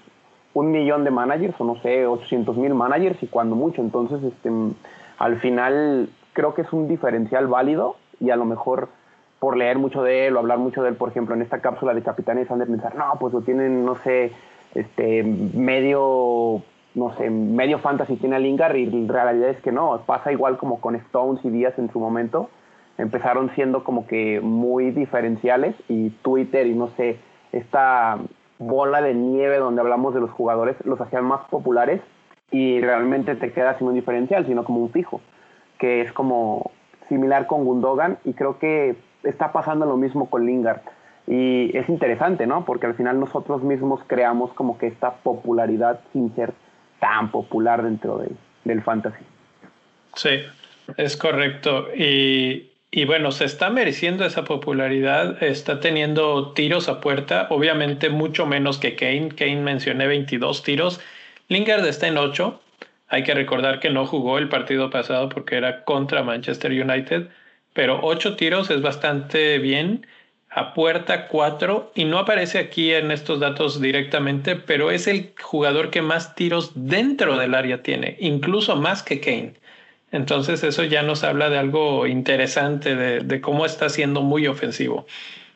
un 0.52 0.70
millón 0.70 1.04
de 1.04 1.10
managers, 1.10 1.54
o 1.58 1.64
no 1.64 1.80
sé, 1.80 2.06
800 2.06 2.56
mil 2.56 2.74
managers 2.74 3.20
y 3.22 3.26
cuando 3.26 3.56
mucho. 3.56 3.80
Entonces, 3.80 4.22
este, 4.22 4.50
al 5.18 5.40
final 5.40 6.10
creo 6.32 6.54
que 6.54 6.62
es 6.62 6.72
un 6.72 6.86
diferencial 6.86 7.46
válido 7.46 7.96
y 8.20 8.30
a 8.30 8.36
lo 8.36 8.44
mejor 8.44 8.88
por 9.38 9.56
leer 9.56 9.78
mucho 9.78 10.02
de 10.02 10.26
él 10.26 10.36
o 10.36 10.38
hablar 10.38 10.58
mucho 10.58 10.82
de 10.82 10.90
él, 10.90 10.96
por 10.96 11.08
ejemplo, 11.10 11.34
en 11.34 11.42
esta 11.42 11.60
cápsula 11.60 11.92
de 11.92 12.02
capitanes 12.02 12.50
han 12.50 12.60
de 12.60 12.66
pensar, 12.66 12.94
no, 12.94 13.14
pues 13.18 13.34
lo 13.34 13.42
tienen, 13.42 13.84
no 13.84 13.96
sé, 13.96 14.32
este, 14.74 15.22
medio, 15.22 16.62
no 16.94 17.16
sé, 17.16 17.30
medio 17.30 17.78
fantasy 17.78 18.16
tiene 18.16 18.36
a 18.36 18.38
Lingard 18.38 18.76
y 18.76 18.86
la 18.86 19.24
realidad 19.24 19.50
es 19.50 19.60
que 19.60 19.72
no, 19.72 20.00
pasa 20.06 20.32
igual 20.32 20.56
como 20.56 20.80
con 20.80 20.94
Stones 20.96 21.44
y 21.44 21.50
Díaz 21.50 21.78
en 21.78 21.92
su 21.92 22.00
momento, 22.00 22.48
empezaron 22.96 23.50
siendo 23.54 23.84
como 23.84 24.06
que 24.06 24.40
muy 24.40 24.92
diferenciales 24.92 25.74
y 25.88 26.10
Twitter 26.10 26.66
y 26.66 26.74
no 26.74 26.88
sé, 26.96 27.18
esta 27.58 28.18
bola 28.58 29.00
de 29.02 29.14
nieve 29.14 29.58
donde 29.58 29.80
hablamos 29.80 30.14
de 30.14 30.20
los 30.20 30.30
jugadores 30.30 30.76
los 30.84 31.00
hacían 31.00 31.24
más 31.24 31.40
populares 31.48 32.00
y 32.50 32.80
realmente 32.80 33.34
te 33.34 33.52
queda 33.52 33.76
sin 33.78 33.88
un 33.88 33.94
diferencial, 33.94 34.46
sino 34.46 34.64
como 34.64 34.80
un 34.80 34.90
fijo, 34.90 35.20
que 35.78 36.02
es 36.02 36.12
como 36.12 36.70
similar 37.08 37.46
con 37.46 37.64
Gundogan 37.64 38.18
y 38.24 38.34
creo 38.34 38.58
que 38.58 38.96
está 39.22 39.52
pasando 39.52 39.86
lo 39.86 39.96
mismo 39.96 40.30
con 40.30 40.46
Lingard. 40.46 40.80
Y 41.26 41.76
es 41.76 41.88
interesante, 41.88 42.46
¿no? 42.46 42.64
Porque 42.64 42.86
al 42.86 42.94
final 42.94 43.18
nosotros 43.18 43.62
mismos 43.62 44.00
creamos 44.06 44.52
como 44.52 44.76
que 44.76 44.86
esta 44.86 45.14
popularidad 45.14 46.00
sin 46.12 46.34
ser 46.34 46.52
tan 47.00 47.30
popular 47.30 47.82
dentro 47.82 48.22
del 48.64 48.82
fantasy. 48.82 49.24
Sí, 50.14 50.40
es 50.96 51.16
correcto. 51.16 51.88
Y, 51.94 52.70
y 52.96 53.06
bueno, 53.06 53.32
se 53.32 53.44
está 53.44 53.70
mereciendo 53.70 54.24
esa 54.24 54.44
popularidad, 54.44 55.42
está 55.42 55.80
teniendo 55.80 56.52
tiros 56.52 56.88
a 56.88 57.00
puerta, 57.00 57.48
obviamente 57.50 58.08
mucho 58.08 58.46
menos 58.46 58.78
que 58.78 58.94
Kane. 58.94 59.30
Kane 59.30 59.62
mencioné 59.62 60.06
22 60.06 60.62
tiros, 60.62 61.00
Lingard 61.48 61.84
está 61.86 62.06
en 62.06 62.18
8. 62.18 62.60
Hay 63.08 63.24
que 63.24 63.34
recordar 63.34 63.80
que 63.80 63.90
no 63.90 64.06
jugó 64.06 64.38
el 64.38 64.48
partido 64.48 64.90
pasado 64.90 65.28
porque 65.28 65.56
era 65.56 65.82
contra 65.82 66.22
Manchester 66.22 66.70
United, 66.70 67.30
pero 67.72 67.98
8 68.00 68.36
tiros 68.36 68.70
es 68.70 68.80
bastante 68.80 69.58
bien. 69.58 70.06
A 70.48 70.72
puerta 70.72 71.26
4 71.26 71.90
y 71.96 72.04
no 72.04 72.20
aparece 72.20 72.60
aquí 72.60 72.92
en 72.92 73.10
estos 73.10 73.40
datos 73.40 73.80
directamente, 73.80 74.54
pero 74.54 74.92
es 74.92 75.08
el 75.08 75.32
jugador 75.42 75.90
que 75.90 76.00
más 76.00 76.36
tiros 76.36 76.70
dentro 76.76 77.36
del 77.38 77.56
área 77.56 77.82
tiene, 77.82 78.16
incluso 78.20 78.76
más 78.76 79.02
que 79.02 79.18
Kane. 79.18 79.54
Entonces 80.14 80.62
eso 80.62 80.84
ya 80.84 81.02
nos 81.02 81.24
habla 81.24 81.50
de 81.50 81.58
algo 81.58 82.06
interesante, 82.06 82.94
de, 82.94 83.40
cómo 83.40 83.66
está 83.66 83.88
siendo 83.88 84.22
muy 84.22 84.46
ofensivo. 84.46 85.06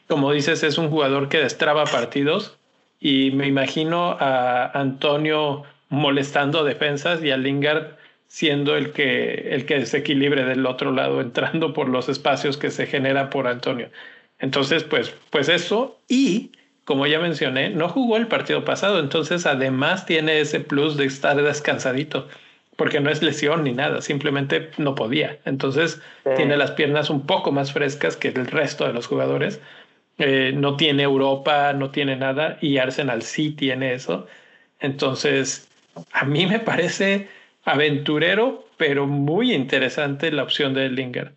Como 0.08 0.32
dices, 0.32 0.64
es 0.64 0.78
un 0.78 0.90
jugador 0.90 1.28
que 1.28 1.38
destraba 1.38 1.84
partidos 1.84 2.58
y 2.98 3.30
me 3.30 3.46
imagino 3.46 4.16
a 4.18 4.66
Antonio 4.74 5.62
molestando 5.90 6.64
defensas 6.64 7.22
y 7.22 7.30
a 7.30 7.36
Lingard 7.36 7.98
siendo 8.26 8.76
el 8.76 8.90
que, 8.90 9.54
el 9.54 9.64
que 9.64 9.78
desequilibre 9.78 10.44
del 10.44 10.66
otro 10.66 10.90
lado, 10.90 11.20
entrando 11.20 11.72
por 11.72 11.88
los 11.88 12.08
espacios 12.08 12.56
que 12.56 12.72
se 12.72 12.86
genera 12.86 13.30
por 13.30 13.46
Antonio. 13.46 13.90
Entonces, 14.40 14.82
pues, 14.82 15.14
pues 15.30 15.48
eso 15.48 16.00
y 16.08 16.50
como 16.84 17.06
ya 17.06 17.20
mencioné, 17.20 17.70
no 17.70 17.88
jugó 17.88 18.16
el 18.16 18.26
partido 18.26 18.64
pasado, 18.64 18.98
entonces 18.98 19.46
además 19.46 20.04
tiene 20.04 20.40
ese 20.40 20.58
plus 20.58 20.96
de 20.96 21.04
estar 21.04 21.40
descansadito 21.40 22.26
porque 22.78 23.00
no 23.00 23.10
es 23.10 23.24
lesión 23.24 23.64
ni 23.64 23.72
nada, 23.72 24.00
simplemente 24.00 24.70
no 24.78 24.94
podía. 24.94 25.36
Entonces 25.44 26.00
tiene 26.36 26.56
las 26.56 26.70
piernas 26.70 27.10
un 27.10 27.26
poco 27.26 27.50
más 27.50 27.72
frescas 27.72 28.16
que 28.16 28.28
el 28.28 28.46
resto 28.46 28.86
de 28.86 28.92
los 28.92 29.08
jugadores. 29.08 29.60
Eh, 30.18 30.52
no 30.54 30.76
tiene 30.76 31.02
Europa, 31.02 31.72
no 31.72 31.90
tiene 31.90 32.14
nada 32.14 32.56
y 32.60 32.78
Arsenal 32.78 33.22
sí 33.22 33.50
tiene 33.50 33.94
eso. 33.94 34.28
Entonces, 34.78 35.68
a 36.12 36.24
mí 36.24 36.46
me 36.46 36.60
parece 36.60 37.28
aventurero, 37.64 38.64
pero 38.76 39.08
muy 39.08 39.52
interesante 39.52 40.30
la 40.30 40.44
opción 40.44 40.72
de 40.72 40.88
Lingard. 40.88 41.32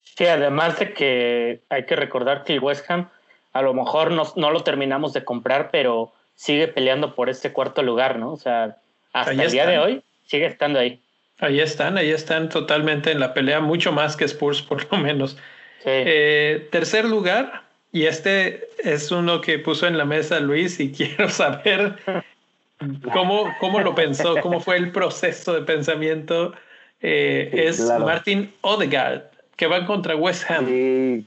Sí, 0.00 0.24
además 0.24 0.78
de 0.78 0.94
que 0.94 1.60
hay 1.68 1.84
que 1.84 1.96
recordar 1.96 2.44
que 2.44 2.54
el 2.54 2.60
West 2.60 2.90
Ham 2.90 3.10
a 3.52 3.60
lo 3.60 3.74
mejor 3.74 4.10
no, 4.10 4.22
no 4.36 4.50
lo 4.50 4.62
terminamos 4.62 5.12
de 5.12 5.22
comprar, 5.22 5.70
pero 5.70 6.14
sigue 6.34 6.66
peleando 6.66 7.14
por 7.14 7.28
este 7.28 7.52
cuarto 7.52 7.82
lugar, 7.82 8.18
¿no? 8.18 8.32
O 8.32 8.38
sea, 8.38 8.78
hasta 9.12 9.32
el 9.32 9.50
día 9.50 9.66
de 9.66 9.78
hoy 9.78 10.02
sigue 10.26 10.46
estando 10.46 10.78
ahí. 10.78 11.00
Ahí 11.38 11.60
están, 11.60 11.96
ahí 11.98 12.10
están 12.10 12.48
totalmente 12.48 13.10
en 13.10 13.18
la 13.18 13.34
pelea, 13.34 13.60
mucho 13.60 13.92
más 13.92 14.16
que 14.16 14.24
Spurs 14.24 14.62
por 14.68 14.90
lo 14.90 14.98
menos. 14.98 15.36
Eh, 15.84 16.68
tercer 16.70 17.04
lugar, 17.04 17.62
y 17.90 18.04
este 18.04 18.68
es 18.78 19.10
uno 19.10 19.40
que 19.40 19.58
puso 19.58 19.86
en 19.86 19.98
la 19.98 20.04
mesa 20.04 20.40
Luis 20.40 20.78
y 20.80 20.92
quiero 20.96 21.28
saber 21.28 21.96
cómo, 23.12 23.52
cómo 23.60 23.80
lo 23.80 23.94
pensó, 23.94 24.36
cómo 24.40 24.60
fue 24.60 24.76
el 24.76 24.92
proceso 24.92 25.54
de 25.54 25.62
pensamiento. 25.62 26.52
Eh, 27.00 27.50
es 27.52 27.80
Martin 27.98 28.54
Odegaard, 28.60 29.22
que 29.56 29.66
va 29.66 29.84
contra 29.86 30.14
West 30.14 30.48
Ham. 30.48 30.66
Sí, 30.66 31.26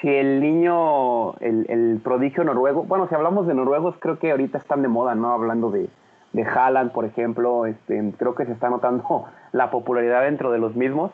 si 0.00 0.08
el 0.08 0.40
niño, 0.40 1.34
el, 1.40 1.66
el 1.68 2.00
prodigio 2.02 2.44
noruego, 2.44 2.84
bueno, 2.84 3.08
si 3.08 3.16
hablamos 3.16 3.48
de 3.48 3.54
noruegos, 3.54 3.96
creo 3.98 4.20
que 4.20 4.30
ahorita 4.30 4.58
están 4.58 4.82
de 4.82 4.88
moda, 4.88 5.16
¿no? 5.16 5.32
Hablando 5.32 5.70
de, 5.72 5.88
de 6.32 6.42
Haaland, 6.42 6.92
por 6.92 7.04
ejemplo, 7.04 7.66
este, 7.66 8.12
creo 8.18 8.34
que 8.34 8.44
se 8.44 8.52
está 8.52 8.68
notando 8.68 9.26
la 9.52 9.70
popularidad 9.70 10.22
dentro 10.22 10.50
de 10.52 10.58
los 10.58 10.74
mismos. 10.76 11.10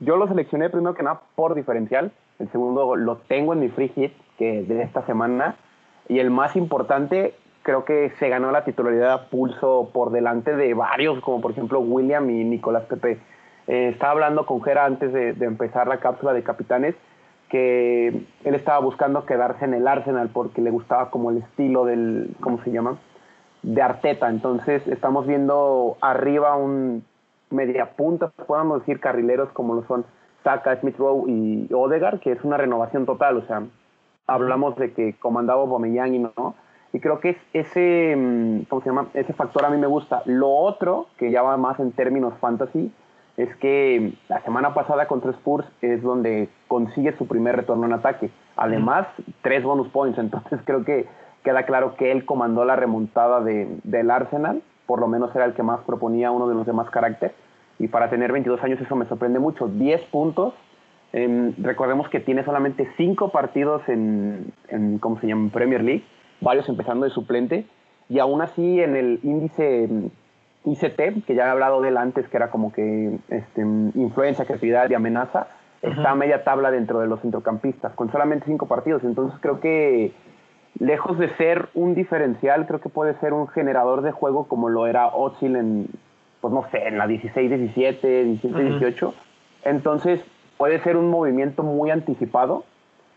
yo 0.00 0.16
lo 0.16 0.28
seleccioné 0.28 0.70
primero 0.70 0.94
que 0.94 1.02
nada 1.02 1.20
por 1.34 1.54
diferencial, 1.54 2.12
el 2.38 2.50
segundo 2.50 2.96
lo 2.96 3.16
tengo 3.16 3.52
en 3.52 3.60
mi 3.60 3.68
free 3.68 3.88
hit 3.88 4.12
que 4.38 4.62
de 4.62 4.82
esta 4.82 5.04
semana 5.04 5.56
y 6.08 6.18
el 6.18 6.30
más 6.30 6.56
importante 6.56 7.34
creo 7.62 7.84
que 7.84 8.10
se 8.18 8.30
ganó 8.30 8.50
la 8.50 8.64
titularidad 8.64 9.12
a 9.12 9.28
pulso 9.28 9.90
por 9.92 10.10
delante 10.10 10.56
de 10.56 10.72
varios, 10.72 11.20
como 11.20 11.42
por 11.42 11.50
ejemplo 11.50 11.80
William 11.80 12.30
y 12.30 12.44
Nicolás 12.44 12.84
Pepe. 12.84 13.18
Eh, 13.66 13.90
estaba 13.92 14.12
hablando 14.12 14.46
con 14.46 14.62
Jera 14.62 14.86
antes 14.86 15.12
de, 15.12 15.34
de 15.34 15.44
empezar 15.44 15.86
la 15.86 15.98
cápsula 15.98 16.32
de 16.32 16.42
capitanes 16.42 16.94
que 17.50 18.08
él 18.44 18.54
estaba 18.54 18.78
buscando 18.78 19.26
quedarse 19.26 19.64
en 19.64 19.74
el 19.74 19.86
Arsenal 19.86 20.30
porque 20.32 20.62
le 20.62 20.70
gustaba 20.70 21.10
como 21.10 21.30
el 21.30 21.38
estilo 21.38 21.84
del, 21.84 22.34
¿cómo 22.40 22.62
se 22.64 22.70
llama? 22.70 22.96
De 23.62 23.82
Arteta. 23.82 24.28
Entonces 24.28 24.86
estamos 24.88 25.26
viendo 25.26 25.96
arriba 26.00 26.56
un 26.56 27.04
media 27.50 27.90
punta, 27.96 28.28
podemos 28.46 28.80
decir 28.80 29.00
carrileros 29.00 29.50
como 29.50 29.74
lo 29.74 29.82
son 29.86 30.04
Saka, 30.44 30.76
Smith 30.80 30.96
Rowe 30.96 31.28
y 31.28 31.68
Odegaard, 31.72 32.20
que 32.20 32.32
es 32.32 32.42
una 32.44 32.56
renovación 32.56 33.06
total. 33.06 33.36
O 33.38 33.42
sea, 33.42 33.62
hablamos 34.26 34.76
de 34.76 34.92
que 34.92 35.14
comandaba 35.18 35.62
Aubameyang 35.62 36.14
y 36.14 36.18
no. 36.20 36.54
Y 36.92 37.00
creo 37.00 37.20
que 37.20 37.30
es 37.30 37.36
ese, 37.52 38.16
mm, 38.16 38.62
¿cómo 38.68 38.82
se 38.82 38.88
llama? 38.88 39.08
Ese 39.14 39.32
factor 39.32 39.64
a 39.64 39.70
mí 39.70 39.76
me 39.76 39.86
gusta. 39.86 40.22
Lo 40.24 40.50
otro, 40.50 41.06
que 41.18 41.30
ya 41.30 41.42
va 41.42 41.56
más 41.56 41.78
en 41.78 41.92
términos 41.92 42.34
fantasy, 42.40 42.92
es 43.36 43.54
que 43.56 44.12
la 44.28 44.40
semana 44.42 44.74
pasada 44.74 45.06
contra 45.06 45.30
Spurs 45.30 45.66
es 45.82 46.02
donde 46.02 46.48
consigue 46.68 47.16
su 47.16 47.26
primer 47.26 47.56
retorno 47.56 47.86
en 47.86 47.92
ataque. 47.92 48.30
Además, 48.56 49.06
tres 49.42 49.62
bonus 49.62 49.88
points. 49.88 50.18
Entonces 50.18 50.60
creo 50.64 50.84
que 50.84 51.06
queda 51.42 51.64
claro 51.64 51.96
que 51.96 52.12
él 52.12 52.24
comandó 52.24 52.64
la 52.64 52.76
remontada 52.76 53.40
de, 53.40 53.68
del 53.84 54.10
Arsenal, 54.10 54.62
por 54.86 55.00
lo 55.00 55.08
menos 55.08 55.34
era 55.34 55.44
el 55.44 55.54
que 55.54 55.62
más 55.62 55.80
proponía 55.80 56.30
uno 56.30 56.48
de 56.48 56.54
los 56.54 56.66
demás 56.66 56.90
carácter, 56.90 57.32
y 57.78 57.88
para 57.88 58.10
tener 58.10 58.32
22 58.32 58.62
años 58.62 58.80
eso 58.80 58.96
me 58.96 59.06
sorprende 59.06 59.38
mucho. 59.38 59.68
10 59.68 60.02
puntos, 60.06 60.54
em, 61.12 61.54
recordemos 61.58 62.08
que 62.08 62.20
tiene 62.20 62.44
solamente 62.44 62.88
5 62.96 63.30
partidos 63.30 63.88
en, 63.88 64.52
en, 64.68 64.98
¿cómo 64.98 65.18
se 65.20 65.26
llama?, 65.26 65.50
Premier 65.50 65.82
League, 65.82 66.04
varios 66.40 66.68
empezando 66.68 67.04
de 67.04 67.10
suplente, 67.10 67.66
y 68.08 68.18
aún 68.18 68.42
así 68.42 68.80
en 68.80 68.96
el 68.96 69.20
índice 69.22 69.84
em, 69.84 70.10
ICT, 70.64 71.24
que 71.26 71.34
ya 71.34 71.46
he 71.46 71.50
hablado 71.50 71.80
de 71.80 71.88
él 71.88 71.96
antes, 71.96 72.28
que 72.28 72.36
era 72.36 72.50
como 72.50 72.72
que 72.72 73.18
este, 73.28 73.62
influencia, 73.62 74.44
creatividad 74.44 74.90
y 74.90 74.94
amenaza, 74.94 75.48
está 75.80 76.10
a 76.10 76.14
media 76.14 76.44
tabla 76.44 76.70
dentro 76.70 77.00
de 77.00 77.06
los 77.06 77.20
centrocampistas, 77.20 77.94
con 77.94 78.10
solamente 78.12 78.44
5 78.46 78.66
partidos, 78.66 79.02
entonces 79.04 79.38
creo 79.40 79.60
que 79.60 80.12
lejos 80.78 81.18
de 81.18 81.28
ser 81.36 81.68
un 81.74 81.94
diferencial, 81.94 82.66
creo 82.66 82.80
que 82.80 82.88
puede 82.88 83.18
ser 83.20 83.32
un 83.32 83.48
generador 83.48 84.02
de 84.02 84.12
juego 84.12 84.46
como 84.46 84.68
lo 84.68 84.86
era 84.86 85.08
Ozil 85.08 85.56
en, 85.56 85.88
pues 86.40 86.52
no 86.54 86.64
sé, 86.70 86.86
en 86.86 86.98
la 86.98 87.06
16, 87.06 87.50
17, 87.50 88.24
17, 88.24 88.62
18. 88.62 89.14
Entonces 89.64 90.20
puede 90.56 90.80
ser 90.82 90.96
un 90.96 91.10
movimiento 91.10 91.62
muy 91.62 91.90
anticipado, 91.90 92.64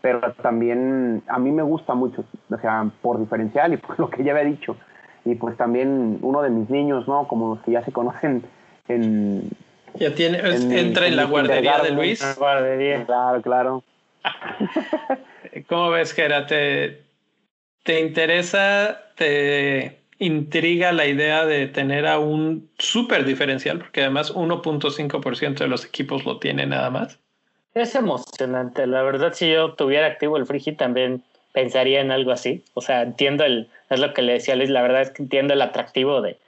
pero 0.00 0.32
también 0.42 1.22
a 1.28 1.38
mí 1.38 1.52
me 1.52 1.62
gusta 1.62 1.94
mucho, 1.94 2.24
o 2.50 2.58
sea, 2.58 2.86
por 3.00 3.18
diferencial 3.18 3.72
y 3.72 3.76
por 3.78 3.98
lo 3.98 4.10
que 4.10 4.24
ya 4.24 4.32
había 4.32 4.44
dicho. 4.44 4.76
Y 5.24 5.36
pues 5.36 5.56
también 5.56 6.18
uno 6.20 6.42
de 6.42 6.50
mis 6.50 6.68
niños, 6.68 7.08
¿no? 7.08 7.26
Como 7.26 7.54
los 7.54 7.64
que 7.64 7.72
ya 7.72 7.82
se 7.82 7.92
conocen 7.92 8.42
en... 8.88 9.48
Ya 9.94 10.14
tiene, 10.14 10.38
entra 10.38 11.06
en, 11.06 11.16
la 11.16 11.24
guardería 11.24 11.78
de 11.78 11.92
Luis. 11.92 12.36
Guardería. 12.36 13.06
Claro, 13.06 13.40
claro. 13.40 13.82
¿Cómo 15.68 15.90
ves, 15.90 16.12
Gera? 16.12 16.46
¿Te, 16.46 17.03
¿Te 17.84 18.00
interesa, 18.00 19.02
te 19.14 20.00
intriga 20.18 20.90
la 20.92 21.06
idea 21.06 21.44
de 21.44 21.66
tener 21.66 22.06
a 22.06 22.18
un 22.18 22.70
súper 22.78 23.26
diferencial? 23.26 23.78
Porque 23.78 24.00
además 24.00 24.34
1.5% 24.34 25.58
de 25.58 25.68
los 25.68 25.84
equipos 25.84 26.24
lo 26.24 26.38
tienen 26.38 26.70
nada 26.70 26.88
más. 26.88 27.18
Es 27.74 27.94
emocionante. 27.94 28.86
La 28.86 29.02
verdad, 29.02 29.34
si 29.34 29.52
yo 29.52 29.74
tuviera 29.74 30.06
activo 30.06 30.38
el 30.38 30.46
Frigi, 30.46 30.72
también 30.72 31.22
pensaría 31.52 32.00
en 32.00 32.10
algo 32.10 32.30
así. 32.30 32.64
O 32.72 32.80
sea, 32.80 33.02
entiendo 33.02 33.44
el, 33.44 33.68
es 33.90 34.00
lo 34.00 34.14
que 34.14 34.22
le 34.22 34.32
decía 34.32 34.56
Luis, 34.56 34.70
la 34.70 34.80
verdad 34.80 35.02
es 35.02 35.10
que 35.10 35.22
entiendo 35.22 35.52
el 35.52 35.60
atractivo 35.60 36.22
de, 36.22 36.38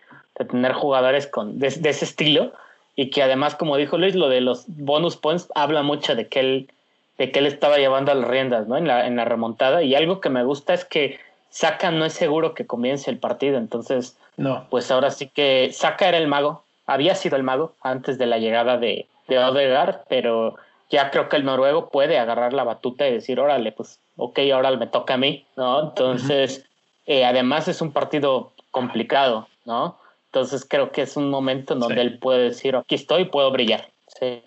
tener 0.49 0.73
jugadores 0.73 1.27
con, 1.27 1.59
de, 1.59 1.69
ese 1.69 2.05
estilo 2.05 2.53
y 2.95 3.11
que 3.11 3.23
además, 3.23 3.57
como 3.57 3.77
dijo 3.77 3.99
Luis, 3.99 4.15
lo 4.15 4.29
de 4.29 4.41
los 4.41 4.65
bonus 4.69 5.17
points 5.17 5.49
habla 5.55 5.83
mucho 5.83 6.15
de 6.15 6.29
que 6.29 6.41
él, 6.41 6.71
de 7.19 7.31
que 7.31 7.41
él 7.41 7.47
estaba 7.47 7.77
llevando 7.77 8.11
a 8.11 8.15
las 8.15 8.29
riendas 8.29 8.69
¿no? 8.69 8.77
en, 8.77 8.87
la, 8.87 9.07
en 9.07 9.17
la 9.17 9.25
remontada. 9.25 9.83
Y 9.83 9.95
algo 9.95 10.21
que 10.21 10.31
me 10.31 10.45
gusta 10.45 10.75
es 10.75 10.85
que 10.85 11.19
Saka 11.57 11.91
no 11.91 12.05
es 12.05 12.13
seguro 12.13 12.53
que 12.53 12.67
comience 12.67 13.11
el 13.11 13.19
partido, 13.19 13.57
entonces, 13.57 14.19
no. 14.37 14.67
pues 14.69 14.91
ahora 14.91 15.11
sí 15.11 15.31
que 15.31 15.71
Saka 15.73 16.07
era 16.07 16.19
el 16.19 16.29
mago, 16.29 16.65
había 16.85 17.15
sido 17.15 17.37
el 17.37 17.45
mago 17.45 17.73
antes 17.81 18.19
de 18.19 18.27
la 18.27 18.37
llegada 18.37 18.77
de, 18.77 19.07
de 19.27 19.39
Odegaard, 19.39 20.03
pero 20.07 20.57
ya 20.91 21.11
creo 21.11 21.31
que 21.31 21.37
el 21.37 21.47
noruego 21.47 21.89
puede 21.89 22.19
agarrar 22.19 22.53
la 22.53 22.65
batuta 22.65 23.09
y 23.09 23.13
decir, 23.15 23.41
órale, 23.41 23.73
pues, 23.73 24.01
ok, 24.19 24.39
ahora 24.53 24.71
me 24.77 24.87
toca 24.87 25.15
a 25.15 25.17
mí, 25.17 25.47
¿no? 25.57 25.81
Entonces, 25.81 26.67
eh, 27.07 27.25
además 27.25 27.69
es 27.69 27.81
un 27.81 27.91
partido 27.91 28.53
complicado, 28.71 29.49
¿no? 29.65 29.97
Entonces 30.27 30.67
creo 30.69 30.93
que 30.93 31.01
es 31.01 31.17
un 31.17 31.31
momento 31.31 31.73
en 31.73 31.81
donde 31.81 32.03
él 32.03 32.19
puede 32.19 32.51
decir, 32.51 32.77
aquí 32.77 32.97
estoy, 32.97 33.25
puedo 33.25 33.51
brillar. 33.51 33.89
Sí. 34.09 34.43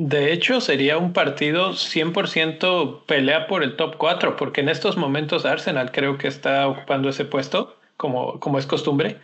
De 0.00 0.32
hecho, 0.32 0.60
sería 0.60 0.96
un 0.96 1.12
partido 1.12 1.72
100% 1.72 3.04
pelea 3.06 3.48
por 3.48 3.64
el 3.64 3.74
top 3.74 3.96
4, 3.96 4.36
porque 4.36 4.60
en 4.60 4.68
estos 4.68 4.96
momentos 4.96 5.44
Arsenal 5.44 5.90
creo 5.90 6.18
que 6.18 6.28
está 6.28 6.68
ocupando 6.68 7.08
ese 7.08 7.24
puesto, 7.24 7.76
como, 7.96 8.38
como 8.38 8.60
es 8.60 8.66
costumbre. 8.66 9.16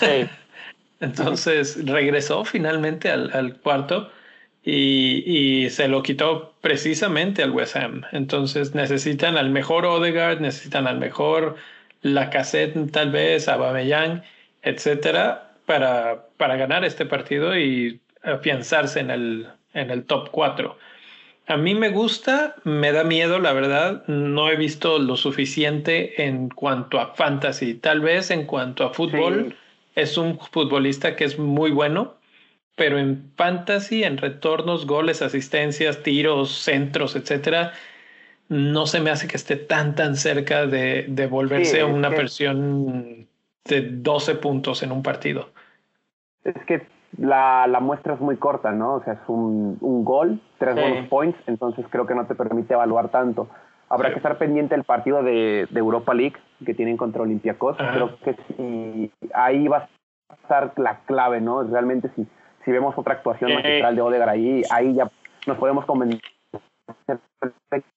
Sí. 0.00 0.26
Entonces 1.00 1.84
regresó 1.84 2.46
finalmente 2.46 3.10
al, 3.10 3.30
al 3.34 3.58
cuarto 3.58 4.10
y, 4.64 5.22
y, 5.26 5.68
se 5.68 5.86
lo 5.86 6.02
quitó 6.02 6.54
precisamente 6.62 7.42
al 7.42 7.50
West 7.50 7.76
Ham. 7.76 8.04
Entonces 8.12 8.74
necesitan 8.74 9.36
al 9.36 9.50
mejor 9.50 9.84
Odegaard, 9.84 10.40
necesitan 10.40 10.86
al 10.86 10.96
mejor 10.96 11.56
Lacazette, 12.00 12.90
tal 12.90 13.10
vez, 13.10 13.48
Aubameyang, 13.48 14.22
etcétera, 14.62 15.52
para, 15.66 16.28
para 16.38 16.56
ganar 16.56 16.86
este 16.86 17.04
partido 17.04 17.54
y 17.58 18.00
afianzarse 18.22 19.00
en 19.00 19.10
el, 19.10 19.48
en 19.76 19.90
el 19.90 20.04
top 20.04 20.30
4. 20.30 20.76
A 21.48 21.56
mí 21.56 21.74
me 21.74 21.90
gusta, 21.90 22.56
me 22.64 22.90
da 22.90 23.04
miedo, 23.04 23.38
la 23.38 23.52
verdad. 23.52 24.04
No 24.08 24.50
he 24.50 24.56
visto 24.56 24.98
lo 24.98 25.16
suficiente 25.16 26.24
en 26.26 26.48
cuanto 26.48 26.98
a 26.98 27.14
fantasy. 27.14 27.74
Tal 27.74 28.00
vez 28.00 28.32
en 28.32 28.46
cuanto 28.46 28.84
a 28.84 28.92
fútbol, 28.92 29.54
es 29.94 30.18
un 30.18 30.40
futbolista 30.40 31.14
que 31.14 31.24
es 31.24 31.38
muy 31.38 31.70
bueno, 31.70 32.16
pero 32.74 32.98
en 32.98 33.30
fantasy, 33.36 34.02
en 34.02 34.18
retornos, 34.18 34.86
goles, 34.86 35.22
asistencias, 35.22 36.02
tiros, 36.02 36.50
centros, 36.50 37.14
etcétera, 37.14 37.72
no 38.48 38.86
se 38.86 39.00
me 39.00 39.10
hace 39.10 39.28
que 39.28 39.36
esté 39.36 39.56
tan, 39.56 39.94
tan 39.94 40.16
cerca 40.16 40.66
de, 40.66 41.06
de 41.08 41.26
volverse 41.26 41.84
una 41.84 42.08
versión 42.08 43.28
de 43.64 43.82
12 43.82 44.34
puntos 44.36 44.82
en 44.82 44.90
un 44.90 45.02
partido. 45.02 45.50
Es 46.44 46.54
que 46.66 46.95
la, 47.18 47.66
la, 47.66 47.80
muestra 47.80 48.14
es 48.14 48.20
muy 48.20 48.36
corta, 48.36 48.72
¿no? 48.72 48.94
O 48.94 49.02
sea, 49.02 49.14
es 49.14 49.28
un, 49.28 49.78
un 49.80 50.04
gol, 50.04 50.40
tres 50.58 50.74
buenos 50.74 51.08
points, 51.08 51.38
entonces 51.46 51.86
creo 51.90 52.06
que 52.06 52.14
no 52.14 52.26
te 52.26 52.34
permite 52.34 52.74
evaluar 52.74 53.08
tanto. 53.08 53.48
Habrá 53.88 54.10
que 54.10 54.16
estar 54.16 54.36
pendiente 54.36 54.74
del 54.74 54.84
partido 54.84 55.22
de, 55.22 55.68
de, 55.70 55.78
Europa 55.78 56.12
League 56.12 56.36
que 56.64 56.74
tienen 56.74 56.96
contra 56.96 57.22
Olympiacos. 57.22 57.76
Creo 57.76 58.18
que 58.18 58.36
si 58.48 59.12
ahí 59.32 59.68
va 59.68 59.88
a 60.28 60.34
estar 60.34 60.72
la 60.76 61.00
clave, 61.06 61.40
¿no? 61.40 61.62
Realmente 61.62 62.10
si, 62.16 62.26
si 62.64 62.72
vemos 62.72 62.98
otra 62.98 63.14
actuación 63.14 63.54
magistral 63.54 63.94
de 63.94 64.02
Odegaard 64.02 64.30
ahí, 64.30 64.62
ahí 64.70 64.94
ya 64.94 65.08
nos 65.46 65.56
podemos 65.58 65.84
convencer 65.84 66.20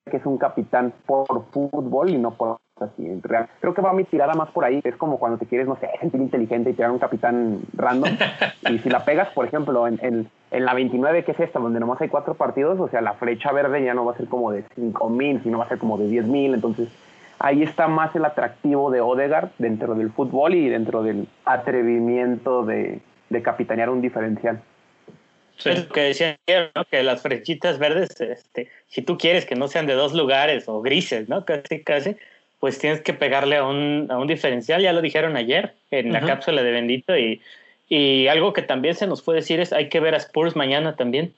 que 0.09 0.17
es 0.17 0.25
un 0.25 0.37
capitán 0.37 0.93
por 1.05 1.45
fútbol 1.51 2.09
y 2.09 2.17
no 2.17 2.31
por 2.31 2.59
así 2.81 3.19
real. 3.23 3.47
Creo 3.59 3.73
que 3.73 3.81
va 3.81 3.93
mi 3.93 4.03
tirada 4.03 4.33
más 4.33 4.49
por 4.49 4.65
ahí. 4.65 4.81
Es 4.83 4.95
como 4.95 5.19
cuando 5.19 5.37
te 5.37 5.45
quieres, 5.45 5.67
no 5.67 5.77
sé, 5.77 5.89
sentir 5.99 6.21
inteligente 6.21 6.69
y 6.69 6.73
tirar 6.73 6.91
un 6.91 6.99
capitán 6.99 7.61
random. 7.75 8.09
y 8.69 8.79
si 8.79 8.89
la 8.89 9.05
pegas, 9.05 9.29
por 9.29 9.45
ejemplo, 9.45 9.87
en, 9.87 9.99
en, 10.01 10.29
en, 10.51 10.65
la 10.65 10.73
29, 10.73 11.23
que 11.23 11.31
es 11.31 11.39
esta, 11.39 11.59
donde 11.59 11.79
nomás 11.79 12.01
hay 12.01 12.09
cuatro 12.09 12.33
partidos, 12.33 12.79
o 12.79 12.87
sea, 12.89 13.01
la 13.01 13.13
flecha 13.13 13.51
verde 13.51 13.83
ya 13.83 13.93
no 13.93 14.05
va 14.05 14.13
a 14.13 14.17
ser 14.17 14.27
como 14.27 14.51
de 14.51 14.63
5 14.75 15.09
mil, 15.09 15.41
sino 15.43 15.57
va 15.57 15.65
a 15.65 15.69
ser 15.69 15.79
como 15.79 15.97
de 15.97 16.07
10 16.07 16.25
mil. 16.27 16.53
Entonces, 16.53 16.89
ahí 17.39 17.63
está 17.63 17.87
más 17.87 18.15
el 18.15 18.25
atractivo 18.25 18.91
de 18.91 19.01
Odegaard 19.01 19.49
dentro 19.57 19.95
del 19.95 20.11
fútbol 20.11 20.55
y 20.55 20.69
dentro 20.69 21.03
del 21.03 21.27
atrevimiento 21.45 22.63
de, 22.65 22.99
de 23.29 23.41
capitanear 23.41 23.89
un 23.89 24.01
diferencial. 24.01 24.61
Es 25.65 25.87
lo 25.87 25.89
que 25.89 26.01
decía, 26.01 26.39
¿no? 26.75 26.85
que 26.85 27.03
las 27.03 27.21
flechitas 27.21 27.79
verdes, 27.79 28.19
este, 28.21 28.69
si 28.87 29.01
tú 29.01 29.17
quieres 29.17 29.45
que 29.45 29.55
no 29.55 29.67
sean 29.67 29.87
de 29.87 29.93
dos 29.93 30.13
lugares 30.13 30.67
o 30.67 30.81
grises, 30.81 31.27
¿no? 31.27 31.43
Casi, 31.43 31.83
casi, 31.83 32.15
pues 32.59 32.77
tienes 32.79 33.01
que 33.01 33.13
pegarle 33.13 33.57
a 33.57 33.65
un, 33.65 34.07
a 34.09 34.17
un 34.17 34.27
diferencial, 34.27 34.81
ya 34.81 34.93
lo 34.93 35.01
dijeron 35.01 35.37
ayer 35.37 35.73
en 35.91 36.11
la 36.11 36.21
cápsula 36.21 36.61
de 36.61 36.71
Bendito 36.71 37.17
y, 37.17 37.41
y 37.87 38.27
algo 38.27 38.53
que 38.53 38.61
también 38.61 38.95
se 38.95 39.07
nos 39.07 39.21
puede 39.21 39.39
decir 39.39 39.59
es 39.59 39.73
hay 39.73 39.89
que 39.89 39.99
ver 39.99 40.13
a 40.13 40.17
Spurs 40.17 40.55
mañana 40.55 40.95
también. 40.95 41.33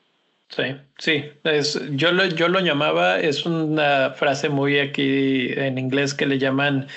Sí, 0.49 0.75
sí, 0.97 1.23
es, 1.45 1.79
yo, 1.91 2.11
lo, 2.11 2.25
yo 2.25 2.49
lo 2.49 2.59
llamaba, 2.59 3.19
es 3.19 3.45
una 3.45 4.11
frase 4.11 4.49
muy 4.49 4.79
aquí 4.79 5.49
en 5.55 5.77
inglés 5.77 6.13
que 6.13 6.25
le 6.25 6.39
llaman 6.39 6.87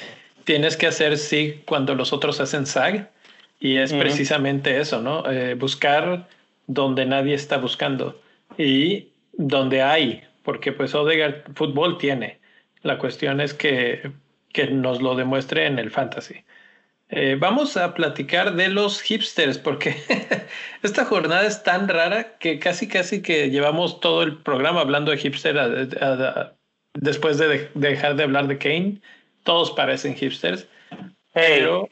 tienes 0.44 0.76
que 0.76 0.86
hacer 0.86 1.18
sí 1.18 1.62
cuando 1.64 1.94
los 1.94 2.12
otros 2.12 2.40
hacen 2.40 2.66
SAG 2.66 3.08
y 3.60 3.76
es 3.76 3.92
precisamente 3.92 4.78
eso, 4.78 5.00
¿no? 5.00 5.30
Eh, 5.30 5.54
buscar 5.54 6.26
donde 6.66 7.06
nadie 7.06 7.34
está 7.34 7.56
buscando 7.56 8.20
y 8.58 9.08
donde 9.32 9.82
hay, 9.82 10.22
porque 10.42 10.72
pues 10.72 10.94
Odegaard 10.94 11.52
fútbol 11.54 11.98
tiene. 11.98 12.38
La 12.84 12.98
cuestión 12.98 13.40
es 13.40 13.54
que, 13.54 14.12
que 14.52 14.68
nos 14.68 15.02
lo 15.02 15.16
demuestre 15.16 15.66
en 15.66 15.78
el 15.78 15.90
fantasy. 15.90 16.44
Eh, 17.08 17.36
vamos 17.38 17.76
a 17.76 17.94
platicar 17.94 18.54
de 18.56 18.68
los 18.68 19.00
hipsters, 19.00 19.58
porque 19.58 19.96
esta 20.82 21.04
jornada 21.04 21.46
es 21.46 21.62
tan 21.62 21.88
rara 21.88 22.36
que 22.38 22.58
casi 22.58 22.88
casi 22.88 23.22
que 23.22 23.50
llevamos 23.50 24.00
todo 24.00 24.22
el 24.22 24.38
programa 24.38 24.80
hablando 24.80 25.10
de 25.10 25.18
hipster 25.18 25.56
después 26.94 27.38
de, 27.38 27.70
dejar 27.74 28.16
de 28.16 28.24
hablar 28.24 28.48
de 28.48 28.58
Kane. 28.58 29.00
Todos 29.44 29.70
parecen 29.70 30.14
hipsters, 30.14 30.66
pero 31.32 31.88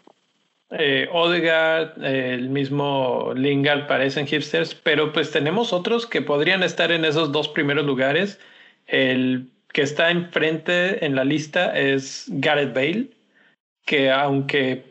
eh, 0.71 1.09
Odegaard, 1.11 2.03
el 2.05 2.49
mismo 2.49 3.33
Lingard 3.35 3.87
parecen 3.87 4.27
hipsters, 4.27 4.75
pero 4.75 5.13
pues 5.13 5.31
tenemos 5.31 5.73
otros 5.73 6.07
que 6.07 6.21
podrían 6.21 6.63
estar 6.63 6.93
en 6.93 7.05
esos 7.05 7.33
dos 7.33 7.49
primeros 7.49 7.87
lugares. 7.87 8.41
El 8.87 9.52
que 9.73 9.83
está 9.83 10.11
enfrente 10.11 11.05
en 11.05 11.15
la 11.15 11.25
lista 11.25 11.79
es 11.79 12.27
Gareth 12.29 12.75
Bale, 12.75 13.07
que 13.85 14.11
aunque 14.11 14.85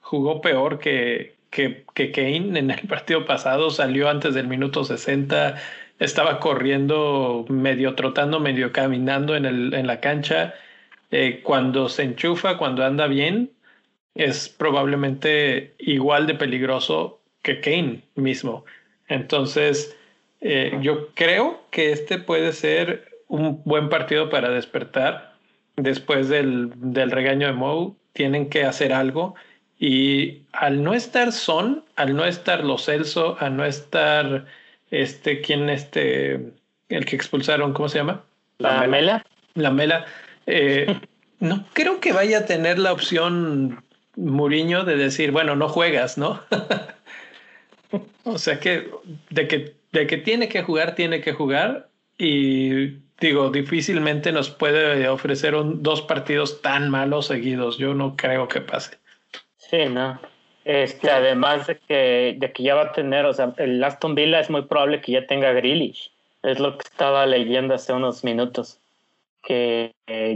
jugó 0.00 0.40
peor 0.40 0.78
que, 0.78 1.34
que, 1.50 1.84
que 1.94 2.12
Kane 2.12 2.58
en 2.58 2.70
el 2.70 2.86
partido 2.88 3.24
pasado, 3.24 3.70
salió 3.70 4.08
antes 4.08 4.34
del 4.34 4.46
minuto 4.48 4.84
60, 4.84 5.56
estaba 5.98 6.40
corriendo, 6.40 7.46
medio 7.48 7.94
trotando, 7.94 8.40
medio 8.40 8.72
caminando 8.72 9.36
en, 9.36 9.46
el, 9.46 9.74
en 9.74 9.86
la 9.86 10.00
cancha. 10.00 10.54
Eh, 11.10 11.40
cuando 11.42 11.88
se 11.88 12.02
enchufa, 12.02 12.58
cuando 12.58 12.84
anda 12.84 13.06
bien, 13.06 13.50
es 14.14 14.48
probablemente 14.48 15.74
igual 15.78 16.26
de 16.26 16.34
peligroso 16.34 17.20
que 17.42 17.60
Kane 17.60 18.02
mismo. 18.14 18.64
Entonces, 19.08 19.96
eh, 20.40 20.76
yo 20.80 21.08
creo 21.14 21.62
que 21.70 21.92
este 21.92 22.18
puede 22.18 22.52
ser 22.52 23.11
un 23.32 23.62
buen 23.64 23.88
partido 23.88 24.28
para 24.28 24.50
despertar. 24.50 25.32
Después 25.76 26.28
del, 26.28 26.70
del 26.76 27.10
regaño 27.10 27.46
de 27.46 27.54
Moe, 27.54 27.94
tienen 28.12 28.50
que 28.50 28.64
hacer 28.64 28.92
algo. 28.92 29.34
Y 29.78 30.42
al 30.52 30.82
no 30.82 30.92
estar 30.92 31.32
Son, 31.32 31.82
al 31.96 32.14
no 32.14 32.26
estar 32.26 32.62
Los 32.62 32.84
Celso, 32.84 33.38
al 33.40 33.56
no 33.56 33.64
estar 33.64 34.44
este, 34.90 35.40
¿quién 35.40 35.70
este, 35.70 36.52
el 36.90 37.06
que 37.06 37.16
expulsaron, 37.16 37.72
¿cómo 37.72 37.88
se 37.88 37.98
llama? 37.98 38.22
La 38.58 38.86
Mela. 38.86 39.24
La 39.54 39.70
Mela. 39.70 40.04
Eh, 40.46 40.94
no 41.40 41.64
creo 41.72 42.00
que 42.00 42.12
vaya 42.12 42.40
a 42.40 42.46
tener 42.46 42.78
la 42.78 42.92
opción 42.92 43.82
Muriño 44.14 44.84
de 44.84 44.96
decir, 44.96 45.32
bueno, 45.32 45.56
no 45.56 45.70
juegas, 45.70 46.18
¿no? 46.18 46.42
o 48.24 48.36
sea 48.36 48.60
que 48.60 48.90
de, 49.30 49.48
que 49.48 49.74
de 49.92 50.06
que 50.06 50.18
tiene 50.18 50.50
que 50.50 50.62
jugar, 50.62 50.94
tiene 50.94 51.22
que 51.22 51.32
jugar 51.32 51.88
y 52.18 52.98
digo, 53.28 53.50
difícilmente 53.50 54.32
nos 54.32 54.50
puede 54.50 55.08
ofrecer 55.08 55.54
un, 55.54 55.82
dos 55.82 56.02
partidos 56.02 56.60
tan 56.60 56.90
malos 56.90 57.26
seguidos. 57.26 57.78
Yo 57.78 57.94
no 57.94 58.16
creo 58.16 58.48
que 58.48 58.60
pase. 58.60 58.98
Sí, 59.56 59.86
no. 59.88 60.20
Este, 60.64 61.10
además 61.10 61.66
de 61.66 61.78
que, 61.78 62.36
de 62.38 62.52
que 62.52 62.62
ya 62.62 62.74
va 62.74 62.82
a 62.82 62.92
tener, 62.92 63.24
o 63.24 63.32
sea, 63.32 63.52
el 63.56 63.82
Aston 63.82 64.14
Villa 64.14 64.40
es 64.40 64.50
muy 64.50 64.62
probable 64.62 65.00
que 65.00 65.12
ya 65.12 65.26
tenga 65.26 65.52
Grealish. 65.52 66.12
Es 66.42 66.58
lo 66.60 66.76
que 66.76 66.84
estaba 66.84 67.26
leyendo 67.26 67.74
hace 67.74 67.92
unos 67.92 68.22
minutos 68.24 68.81
que 69.42 69.94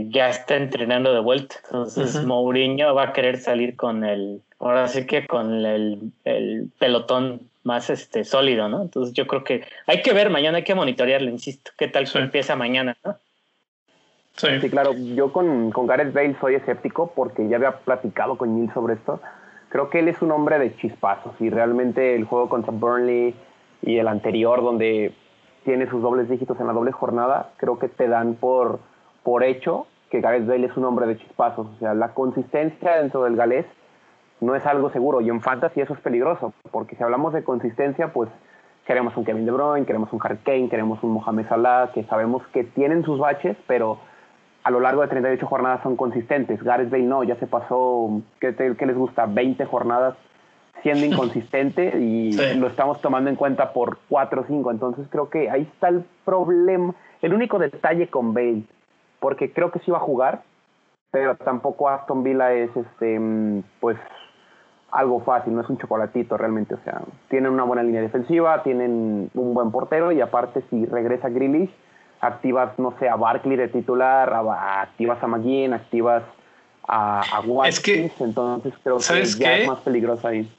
ya 0.09 0.29
está 0.29 0.55
entrenando 0.55 1.13
de 1.13 1.19
vuelta. 1.19 1.55
Entonces 1.65 2.23
Mourinho 2.25 2.93
va 2.93 3.03
a 3.03 3.13
querer 3.13 3.37
salir 3.37 3.75
con 3.75 4.03
el, 4.03 4.41
ahora 4.59 4.87
sí 4.87 5.05
que 5.05 5.25
con 5.25 5.65
el, 5.65 6.11
el, 6.25 6.69
pelotón 6.79 7.41
más 7.63 7.89
este 7.89 8.23
sólido, 8.23 8.69
¿no? 8.69 8.81
Entonces 8.81 9.13
yo 9.13 9.27
creo 9.27 9.43
que 9.43 9.63
hay 9.85 10.01
que 10.01 10.13
ver 10.13 10.29
mañana, 10.29 10.57
hay 10.57 10.63
que 10.63 10.75
monitorearlo, 10.75 11.29
insisto, 11.29 11.71
qué 11.77 11.87
tal 11.87 12.09
que 12.09 12.19
empieza 12.19 12.55
mañana, 12.55 12.97
¿no? 13.03 13.17
Sí. 14.35 14.47
sí, 14.61 14.69
claro, 14.69 14.93
yo 14.93 15.33
con, 15.33 15.71
con 15.71 15.87
Gareth 15.87 16.13
Bale 16.13 16.35
soy 16.39 16.55
escéptico 16.55 17.11
porque 17.15 17.47
ya 17.47 17.55
había 17.55 17.71
platicado 17.79 18.37
con 18.37 18.55
Neil 18.55 18.71
sobre 18.71 18.93
esto. 18.93 19.19
Creo 19.69 19.89
que 19.89 19.99
él 19.99 20.07
es 20.07 20.21
un 20.21 20.31
hombre 20.31 20.59
de 20.59 20.75
chispazos 20.77 21.33
y 21.39 21.49
realmente 21.49 22.15
el 22.15 22.25
juego 22.25 22.47
contra 22.47 22.71
Burnley 22.71 23.33
y 23.81 23.97
el 23.97 24.07
anterior 24.07 24.61
donde 24.61 25.11
tiene 25.65 25.89
sus 25.89 26.01
dobles 26.01 26.29
dígitos 26.29 26.59
en 26.59 26.67
la 26.67 26.73
doble 26.73 26.91
jornada, 26.91 27.49
creo 27.57 27.77
que 27.77 27.89
te 27.89 28.07
dan 28.07 28.35
por 28.35 28.79
por 29.27 29.43
hecho 29.43 29.87
que 30.09 30.21
Gareth 30.21 30.47
Bale 30.47 30.67
es 30.67 30.77
un 30.77 30.85
hombre 30.85 31.05
de 31.05 31.17
chispazos. 31.17 31.67
O 31.67 31.79
sea, 31.79 31.93
la 31.93 32.13
consistencia 32.13 32.95
dentro 32.95 33.25
del 33.25 33.35
galés 33.35 33.65
no 34.39 34.55
es 34.55 34.65
algo 34.65 34.89
seguro 34.89 35.19
y 35.19 35.27
en 35.27 35.41
fantasy 35.41 35.81
eso 35.81 35.93
es 35.95 35.99
peligroso, 35.99 36.53
porque 36.71 36.95
si 36.95 37.03
hablamos 37.03 37.33
de 37.33 37.43
consistencia, 37.43 38.13
pues 38.13 38.29
queremos 38.85 39.17
un 39.17 39.25
Kevin 39.25 39.45
De 39.45 39.51
Bruyne, 39.51 39.85
queremos 39.85 40.13
un 40.13 40.21
Harry 40.23 40.37
Kane, 40.37 40.69
queremos 40.69 41.03
un 41.03 41.11
Mohamed 41.11 41.45
Salah, 41.49 41.91
que 41.93 42.05
sabemos 42.05 42.41
que 42.53 42.63
tienen 42.63 43.03
sus 43.03 43.19
baches, 43.19 43.57
pero 43.67 43.99
a 44.63 44.71
lo 44.71 44.79
largo 44.79 45.01
de 45.01 45.09
38 45.09 45.45
jornadas 45.45 45.83
son 45.83 45.97
consistentes. 45.97 46.63
Gareth 46.63 46.89
Bale 46.89 47.03
no, 47.03 47.25
ya 47.25 47.35
se 47.35 47.47
pasó, 47.47 48.21
¿qué, 48.39 48.55
qué 48.55 48.85
les 48.85 48.95
gusta? 48.95 49.25
20 49.25 49.65
jornadas 49.65 50.15
siendo 50.83 51.05
inconsistente 51.13 51.99
y 51.99 52.31
lo 52.55 52.67
estamos 52.67 53.01
tomando 53.01 53.29
en 53.29 53.35
cuenta 53.35 53.73
por 53.73 53.97
4 54.07 54.39
o 54.43 54.45
5. 54.45 54.71
Entonces 54.71 55.05
creo 55.09 55.29
que 55.29 55.49
ahí 55.49 55.63
está 55.63 55.89
el 55.89 56.05
problema, 56.23 56.95
el 57.21 57.33
único 57.33 57.59
detalle 57.59 58.07
con 58.07 58.33
Bale, 58.33 58.63
porque 59.19 59.51
creo 59.51 59.71
que 59.71 59.79
sí 59.79 59.91
va 59.91 59.97
a 59.97 60.01
jugar, 60.01 60.43
pero 61.11 61.35
tampoco 61.35 61.89
Aston 61.89 62.23
Villa 62.23 62.53
es 62.53 62.69
este 62.75 63.19
pues 63.79 63.97
algo 64.91 65.21
fácil, 65.21 65.53
no 65.53 65.61
es 65.61 65.69
un 65.69 65.77
chocolatito 65.77 66.37
realmente, 66.37 66.73
o 66.73 66.79
sea, 66.83 67.01
tienen 67.29 67.51
una 67.51 67.63
buena 67.63 67.83
línea 67.83 68.01
defensiva, 68.01 68.63
tienen 68.63 69.29
un 69.33 69.53
buen 69.53 69.71
portero 69.71 70.11
y 70.11 70.21
aparte 70.21 70.63
si 70.69 70.85
regresa 70.85 71.29
Grealish, 71.29 71.69
activas, 72.21 72.77
no 72.79 72.93
sé, 72.99 73.09
a 73.09 73.15
Barkley 73.15 73.57
de 73.57 73.67
titular, 73.67 74.33
activas 74.33 75.21
a 75.21 75.27
McGinn, 75.27 75.73
activas 75.73 76.23
a, 76.87 77.21
a 77.21 77.41
Watkins, 77.41 78.19
entonces 78.21 78.73
creo 78.81 78.97
que 78.97 79.25
ya 79.25 79.57
es 79.57 79.67
más 79.67 79.79
peligroso 79.81 80.27
ahí. 80.27 80.49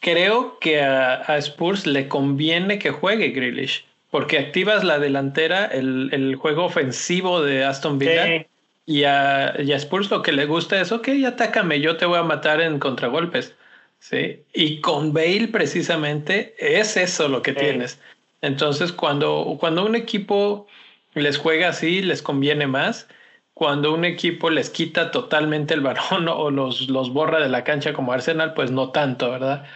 Creo 0.00 0.58
que 0.60 0.80
a, 0.80 1.36
Spurs 1.38 1.86
le 1.86 2.08
conviene 2.08 2.78
que 2.78 2.90
juegue 2.90 3.30
Grealish, 3.30 3.84
porque 4.10 4.38
activas 4.38 4.84
la 4.84 4.98
delantera, 4.98 5.66
el, 5.66 6.10
el 6.12 6.36
juego 6.36 6.64
ofensivo 6.64 7.42
de 7.42 7.64
Aston 7.64 7.98
Villa. 7.98 8.46
Y 8.86 9.04
a, 9.04 9.54
y 9.60 9.72
a, 9.72 9.76
Spurs 9.76 10.10
lo 10.10 10.22
que 10.22 10.32
le 10.32 10.46
gusta 10.46 10.80
es, 10.80 10.92
ok, 10.92 11.08
atácame, 11.26 11.80
yo 11.80 11.98
te 11.98 12.06
voy 12.06 12.18
a 12.18 12.22
matar 12.22 12.62
en 12.62 12.78
contragolpes. 12.78 13.54
¿sí? 13.98 14.42
Y 14.54 14.80
con 14.80 15.12
Bale 15.12 15.48
precisamente 15.48 16.54
es 16.58 16.96
eso 16.96 17.28
lo 17.28 17.42
que 17.42 17.52
tienes. 17.52 18.00
Entonces, 18.40 18.92
cuando, 18.92 19.56
cuando 19.60 19.84
un 19.84 19.94
equipo 19.94 20.66
les 21.14 21.36
juega 21.36 21.68
así, 21.68 22.00
les 22.00 22.22
conviene 22.22 22.66
más. 22.66 23.08
Cuando 23.52 23.92
un 23.92 24.04
equipo 24.04 24.50
les 24.50 24.70
quita 24.70 25.10
totalmente 25.10 25.74
el 25.74 25.80
balón 25.80 26.28
o 26.28 26.50
los, 26.50 26.88
los 26.88 27.12
borra 27.12 27.40
de 27.40 27.48
la 27.48 27.64
cancha 27.64 27.92
como 27.92 28.12
Arsenal, 28.12 28.54
pues 28.54 28.70
no 28.70 28.90
tanto, 28.90 29.30
¿verdad? 29.30 29.66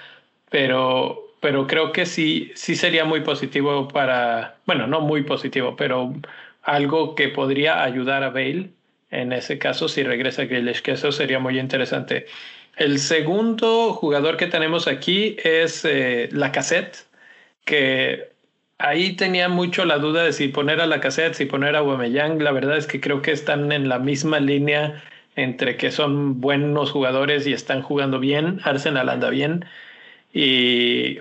Pero, 0.49 1.32
pero 1.43 1.67
creo 1.67 1.93
que 1.93 2.07
sí, 2.07 2.53
sí 2.55 2.77
sería 2.77 3.05
muy 3.05 3.23
positivo 3.23 3.89
para, 3.89 4.59
bueno, 4.65 4.87
no 4.87 5.01
muy 5.01 5.25
positivo, 5.25 5.75
pero 5.77 6.15
algo 6.63 7.17
que 7.17 7.29
podría 7.29 7.83
ayudar 7.85 8.23
a 8.25 8.31
Bale 8.31 8.71
en 9.11 9.33
ese 9.33 9.59
caso 9.59 9.89
si 9.89 10.05
regresa 10.05 10.45
Grealish, 10.45 10.83
que 10.83 10.93
eso 10.93 11.13
sería 11.13 11.41
muy 11.41 11.59
interesante. 11.59 12.27
El 12.77 12.99
segundo 13.01 13.93
jugador 13.95 14.37
que 14.37 14.47
tenemos 14.47 14.87
aquí 14.89 15.37
es 15.45 15.85
eh, 15.85 16.29
la 16.33 16.53
cassette, 16.53 17.07
que 17.65 18.31
ahí 18.79 19.17
tenía 19.17 19.49
mucho 19.49 19.85
la 19.85 19.99
duda 19.99 20.25
de 20.25 20.33
si 20.33 20.49
poner 20.49 20.81
a 20.81 20.87
la 20.87 21.01
cassette, 21.01 21.35
si 21.35 21.47
poner 21.47 21.77
a 21.77 21.81
Aubameyang. 21.81 22.43
La 22.43 22.53
verdad 22.53 22.77
es 22.79 22.87
que 22.87 23.01
creo 23.01 23.23
que 23.23 23.33
están 23.33 23.73
en 23.73 23.89
la 23.89 23.99
misma 23.99 24.41
línea 24.41 25.03
entre 25.37 25.77
que 25.77 25.91
son 25.91 26.41
buenos 26.41 26.93
jugadores 26.93 27.47
y 27.47 27.53
están 27.53 27.83
jugando 27.83 28.21
bien. 28.21 28.61
Arsenal 28.65 29.09
anda 29.09 29.31
bien. 29.31 29.65
Y, 30.33 31.21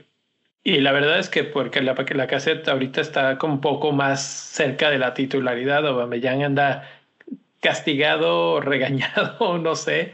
y 0.64 0.80
la 0.80 0.92
verdad 0.92 1.18
es 1.18 1.30
que 1.30 1.44
porque 1.44 1.82
la, 1.82 1.96
la 1.96 2.28
cassette 2.28 2.68
ahorita 2.68 3.02
está 3.02 3.38
como 3.38 3.56
un 3.56 3.62
poco 3.62 3.92
más 3.92 4.22
cerca 4.22 4.92
de 4.92 5.00
la 5.00 5.14
titularidad. 5.14 5.88
Aubameyang 5.88 6.44
anda 6.44 6.88
castigado, 7.62 8.60
regañado, 8.62 9.58
no 9.58 9.76
sé, 9.76 10.14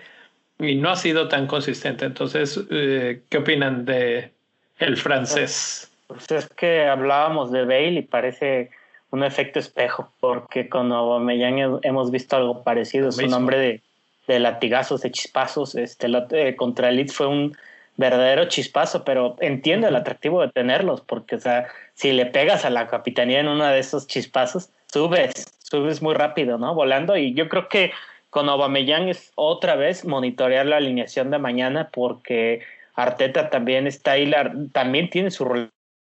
y 0.60 0.76
no 0.76 0.90
ha 0.90 0.96
sido 0.96 1.28
tan 1.28 1.48
consistente. 1.48 2.06
Entonces, 2.06 2.60
eh, 2.72 3.22
¿qué 3.30 3.38
opinan 3.40 3.84
de 3.86 4.32
el 4.80 4.96
francés? 4.96 5.92
Pues 6.08 6.32
es 6.32 6.48
que 6.48 6.86
hablábamos 6.86 7.52
de 7.52 7.66
Bale 7.66 8.00
y 8.00 8.02
parece 8.04 8.70
un 9.12 9.26
efecto 9.26 9.60
espejo, 9.60 10.14
porque 10.22 10.70
con 10.70 10.94
Aubameyang 10.94 11.80
hemos 11.84 12.10
visto 12.10 12.38
algo 12.38 12.64
parecido. 12.64 13.10
Es 13.10 13.18
un 13.18 13.34
hombre 13.34 13.58
de, 13.58 13.82
de, 14.28 14.40
latigazos, 14.40 15.02
de 15.02 15.12
chispazos. 15.12 15.76
Este, 15.76 16.08
eh, 16.32 16.56
contra 16.56 16.88
el 16.88 16.96
Leeds 16.96 17.14
fue 17.14 17.28
un 17.28 17.58
verdadero 17.98 18.46
chispazo, 18.46 19.04
pero 19.04 19.36
entiendo 19.40 19.88
el 19.88 19.96
atractivo 19.96 20.42
de 20.42 20.50
tenerlos, 20.50 21.02
porque 21.02 21.36
o 21.36 21.40
sea, 21.40 21.68
si 21.94 22.12
le 22.14 22.28
pegas 22.28 22.64
a 22.64 22.70
la 22.70 22.88
capitanía 22.88 23.40
en 23.40 23.48
uno 23.48 23.66
de 23.66 23.80
esos 23.80 24.08
chispazos, 24.08 24.70
subes, 24.88 25.46
subes 25.60 26.02
muy 26.02 26.14
rápido, 26.14 26.58
¿no? 26.58 26.74
Volando. 26.74 27.18
Y 27.18 27.34
yo 27.34 27.50
creo 27.50 27.68
que 27.68 27.92
con 28.30 28.50
Aubameyang 28.50 29.10
es 29.10 29.32
otra 29.36 29.76
vez 29.76 30.06
monitorear 30.06 30.66
la 30.66 30.78
alineación 30.78 31.32
de 31.32 31.40
mañana, 31.40 31.90
porque 31.92 32.62
Arteta 32.94 33.50
también 33.50 33.88
está 33.88 34.12
ahí, 34.12 34.32
también 34.72 35.10
tiene 35.10 35.32
su 35.32 35.46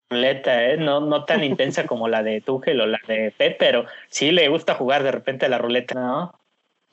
ruleta, 0.10 0.66
¿eh? 0.66 0.78
no, 0.78 1.02
no 1.02 1.26
tan 1.26 1.44
intensa 1.44 1.86
como 1.86 2.08
la 2.08 2.24
de 2.24 2.42
Tuchel 2.42 2.80
o 2.82 2.86
la 2.86 3.00
de 3.08 3.34
Pep, 3.38 3.58
pero 3.60 3.86
sí 4.10 4.32
le 4.32 4.48
gusta 4.48 4.76
jugar 4.76 5.04
de 5.04 5.12
repente 5.12 5.50
la 5.50 5.58
ruleta, 5.58 5.96
¿no? 5.96 6.40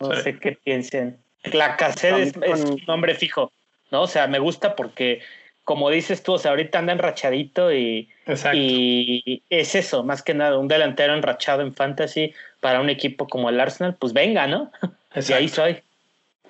No 0.01 0.15
sé 0.15 0.39
qué 0.39 0.53
piensen. 0.53 1.19
La 1.53 1.77
cassette 1.77 2.37
es, 2.43 2.65
un 2.65 2.81
nombre 2.87 3.15
fijo, 3.15 3.51
¿no? 3.91 4.03
O 4.03 4.07
sea, 4.07 4.27
me 4.27 4.39
gusta 4.39 4.77
porque, 4.77 5.21
como 5.65 5.91
dices 5.91 6.23
tú, 6.23 6.35
o 6.35 6.39
sea, 6.39 6.53
ahorita 6.53 6.79
anda 6.79 6.93
enrachadito 6.93 7.73
y, 7.73 8.09
y 8.53 9.43
es 9.51 9.75
eso, 9.75 10.05
más 10.05 10.23
que 10.23 10.35
nada, 10.35 10.59
un 10.59 10.69
delantero 10.69 11.15
enrachado 11.15 11.63
en 11.63 11.75
fantasy 11.75 12.35
para 12.61 12.81
un 12.81 12.91
equipo 12.91 13.29
como 13.29 13.49
el 13.49 13.61
Arsenal, 13.61 13.97
pues 13.99 14.13
venga, 14.13 14.47
¿no? 14.47 14.71
Y 15.29 15.33
ahí 15.33 15.49
soy. 15.49 15.79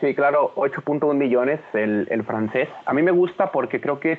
Sí, 0.01 0.15
claro, 0.15 0.53
8.1 0.57 1.15
millones 1.15 1.61
el, 1.73 2.07
el 2.11 2.23
francés. 2.25 2.69
A 2.85 2.93
mí 2.93 3.03
me 3.03 3.13
gusta 3.13 3.51
porque 3.51 3.81
creo 3.81 3.99
que 3.99 4.13
es 4.13 4.19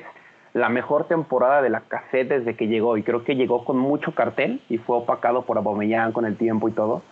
la 0.52 0.68
mejor 0.68 1.06
temporada 1.06 1.62
de 1.62 1.70
la 1.70 1.82
cassette 1.82 2.28
desde 2.28 2.56
que 2.56 2.66
llegó 2.66 2.96
y 2.96 3.02
creo 3.02 3.24
que 3.24 3.36
llegó 3.36 3.64
con 3.64 3.78
mucho 3.78 4.12
cartel 4.12 4.60
y 4.68 4.78
fue 4.78 4.96
opacado 4.96 5.42
por 5.42 5.56
Aubameyang 5.56 6.12
con 6.12 6.24
el 6.24 6.36
tiempo 6.36 6.68
y 6.68 6.72
todo. 6.72 7.02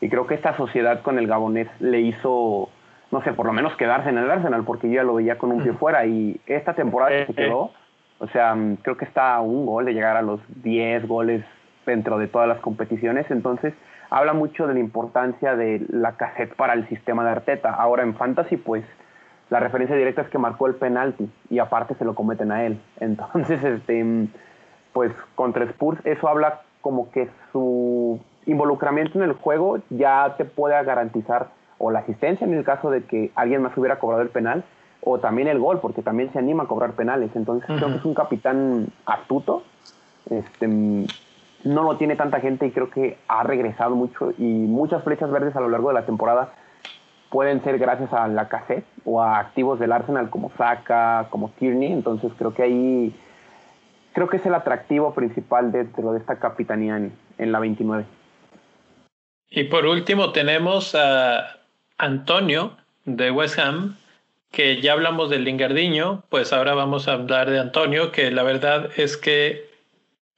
Y 0.00 0.08
creo 0.08 0.26
que 0.26 0.34
esta 0.34 0.56
sociedad 0.56 1.02
con 1.02 1.18
el 1.18 1.26
gabonés 1.26 1.68
le 1.80 2.00
hizo, 2.00 2.68
no 3.14 3.22
sé, 3.22 3.32
por 3.32 3.46
lo 3.46 3.52
menos 3.52 3.76
quedarse 3.76 4.08
en 4.08 4.18
el 4.18 4.28
Arsenal 4.28 4.64
porque 4.64 4.88
yo 4.88 4.96
ya 4.96 5.04
lo 5.04 5.14
veía 5.14 5.38
con 5.38 5.52
un 5.52 5.62
pie 5.62 5.72
fuera 5.74 6.04
y 6.04 6.40
esta 6.46 6.74
temporada 6.74 7.12
que 7.12 7.26
se 7.26 7.30
eh, 7.30 7.34
eh. 7.38 7.44
quedó, 7.46 7.70
o 8.18 8.26
sea, 8.32 8.56
mm, 8.56 8.78
creo 8.82 8.96
que 8.96 9.04
está 9.04 9.36
a 9.36 9.40
un 9.40 9.66
gol 9.66 9.84
de 9.84 9.94
llegar 9.94 10.16
a 10.16 10.22
los 10.22 10.40
10 10.64 11.06
goles 11.06 11.44
dentro 11.86 12.18
de 12.18 12.26
todas 12.26 12.48
las 12.48 12.58
competiciones, 12.58 13.30
entonces 13.30 13.72
habla 14.10 14.32
mucho 14.32 14.66
de 14.66 14.74
la 14.74 14.80
importancia 14.80 15.54
de 15.54 15.86
la 15.90 16.16
cassette 16.16 16.56
para 16.56 16.72
el 16.72 16.88
sistema 16.88 17.24
de 17.24 17.30
Arteta. 17.30 17.70
Ahora 17.72 18.02
en 18.02 18.16
Fantasy, 18.16 18.56
pues 18.56 18.84
la 19.48 19.60
referencia 19.60 19.94
directa 19.94 20.22
es 20.22 20.28
que 20.28 20.38
marcó 20.38 20.66
el 20.66 20.74
penalti 20.74 21.30
y 21.50 21.60
aparte 21.60 21.94
se 21.94 22.04
lo 22.04 22.16
cometen 22.16 22.50
a 22.50 22.64
él. 22.64 22.80
Entonces, 22.98 23.62
este, 23.62 24.26
pues 24.92 25.12
contra 25.36 25.64
Spurs 25.66 26.00
eso 26.04 26.26
habla 26.26 26.62
como 26.80 27.12
que 27.12 27.28
su 27.52 28.20
involucramiento 28.44 29.22
en 29.22 29.30
el 29.30 29.34
juego 29.34 29.78
ya 29.90 30.34
te 30.36 30.44
puede 30.44 30.82
garantizar 30.82 31.50
o 31.78 31.90
la 31.90 32.00
asistencia 32.00 32.46
en 32.46 32.54
el 32.54 32.64
caso 32.64 32.90
de 32.90 33.04
que 33.04 33.30
alguien 33.34 33.62
más 33.62 33.76
hubiera 33.76 33.98
cobrado 33.98 34.22
el 34.22 34.28
penal 34.28 34.64
o 35.02 35.18
también 35.18 35.48
el 35.48 35.58
gol 35.58 35.80
porque 35.80 36.02
también 36.02 36.32
se 36.32 36.38
anima 36.38 36.64
a 36.64 36.66
cobrar 36.66 36.92
penales. 36.92 37.30
Entonces 37.34 37.66
creo 37.66 37.88
que 37.88 37.96
es 37.96 38.04
un 38.04 38.14
capitán 38.14 38.88
astuto. 39.06 39.62
Este, 40.30 40.66
no 40.66 41.82
lo 41.82 41.96
tiene 41.96 42.16
tanta 42.16 42.40
gente 42.40 42.66
y 42.66 42.70
creo 42.70 42.90
que 42.90 43.18
ha 43.28 43.42
regresado 43.42 43.94
mucho 43.94 44.32
y 44.38 44.44
muchas 44.44 45.02
flechas 45.02 45.30
verdes 45.30 45.56
a 45.56 45.60
lo 45.60 45.68
largo 45.68 45.88
de 45.88 45.94
la 45.94 46.06
temporada 46.06 46.52
pueden 47.30 47.62
ser 47.64 47.78
gracias 47.78 48.12
a 48.12 48.28
la 48.28 48.48
cassette 48.48 48.86
o 49.04 49.20
a 49.20 49.38
activos 49.38 49.78
del 49.78 49.92
Arsenal 49.92 50.30
como 50.30 50.50
Saka, 50.56 51.26
como 51.30 51.50
Tierney. 51.50 51.92
Entonces 51.92 52.32
creo 52.38 52.54
que 52.54 52.62
ahí 52.62 53.14
creo 54.12 54.28
que 54.28 54.36
es 54.36 54.46
el 54.46 54.54
atractivo 54.54 55.12
principal 55.14 55.72
dentro 55.72 56.12
de 56.12 56.20
esta 56.20 56.38
capitanía 56.38 56.96
en, 56.96 57.12
en 57.38 57.52
la 57.52 57.58
29. 57.58 58.04
Y 59.50 59.64
por 59.64 59.86
último 59.86 60.32
tenemos 60.32 60.94
a 60.94 61.63
Antonio 61.98 62.76
de 63.04 63.30
West 63.30 63.58
Ham, 63.58 63.96
que 64.50 64.80
ya 64.80 64.92
hablamos 64.92 65.30
del 65.30 65.44
Lingardiño, 65.44 66.24
pues 66.28 66.52
ahora 66.52 66.74
vamos 66.74 67.08
a 67.08 67.14
hablar 67.14 67.50
de 67.50 67.58
Antonio, 67.58 68.12
que 68.12 68.30
la 68.30 68.42
verdad 68.42 68.90
es 68.96 69.16
que 69.16 69.68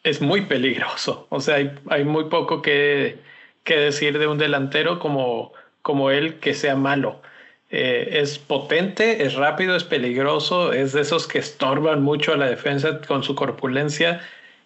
es 0.02 0.20
muy 0.20 0.42
peligroso. 0.42 1.26
O 1.30 1.40
sea, 1.40 1.56
hay, 1.56 1.70
hay 1.90 2.04
muy 2.04 2.24
poco 2.24 2.62
que, 2.62 3.18
que 3.64 3.76
decir 3.76 4.18
de 4.18 4.26
un 4.26 4.38
delantero 4.38 4.98
como 4.98 5.52
como 5.86 6.10
él 6.10 6.40
que 6.40 6.52
sea 6.52 6.74
malo. 6.74 7.22
Eh, 7.70 8.18
es 8.20 8.40
potente, 8.40 9.24
es 9.24 9.34
rápido, 9.34 9.76
es 9.76 9.84
peligroso, 9.84 10.72
es 10.72 10.92
de 10.92 11.02
esos 11.02 11.28
que 11.28 11.38
estorban 11.38 12.02
mucho 12.02 12.32
a 12.32 12.36
la 12.36 12.46
defensa 12.46 13.00
con 13.06 13.22
su 13.22 13.36
corpulencia 13.36 14.20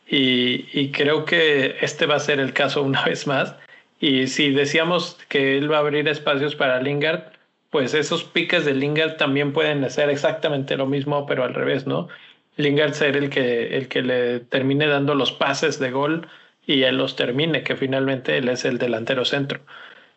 y, 0.08 0.90
creo 0.92 1.26
que 1.26 1.76
este 1.82 2.06
va 2.06 2.16
a 2.16 2.20
ser 2.20 2.40
el 2.40 2.54
caso 2.54 2.82
una 2.82 3.04
vez 3.10 3.26
más. 3.26 3.54
Y 4.00 4.26
si 4.28 4.50
decíamos 4.50 5.18
que 5.28 5.58
él 5.58 5.70
va 5.70 5.76
a 5.76 5.80
abrir 5.80 6.08
espacios 6.08 6.56
para 6.56 6.80
Lingard, 6.80 7.32
pues 7.70 7.94
esos 7.94 8.24
piques 8.24 8.64
de 8.64 8.74
Lingard 8.74 9.16
también 9.16 9.52
pueden 9.52 9.84
hacer 9.84 10.10
exactamente 10.10 10.76
lo 10.76 10.86
mismo, 10.86 11.26
pero 11.26 11.44
al 11.44 11.54
revés, 11.54 11.86
¿no? 11.86 12.08
Lingard 12.56 12.94
ser 12.94 13.16
el 13.16 13.30
que, 13.30 13.76
el 13.76 13.88
que 13.88 14.02
le 14.02 14.40
termine 14.40 14.86
dando 14.86 15.14
los 15.14 15.32
pases 15.32 15.78
de 15.78 15.90
gol 15.90 16.26
y 16.66 16.82
él 16.82 16.96
los 16.96 17.14
termine, 17.14 17.62
que 17.62 17.76
finalmente 17.76 18.38
él 18.38 18.48
es 18.48 18.64
el 18.64 18.78
delantero 18.78 19.24
centro. 19.24 19.60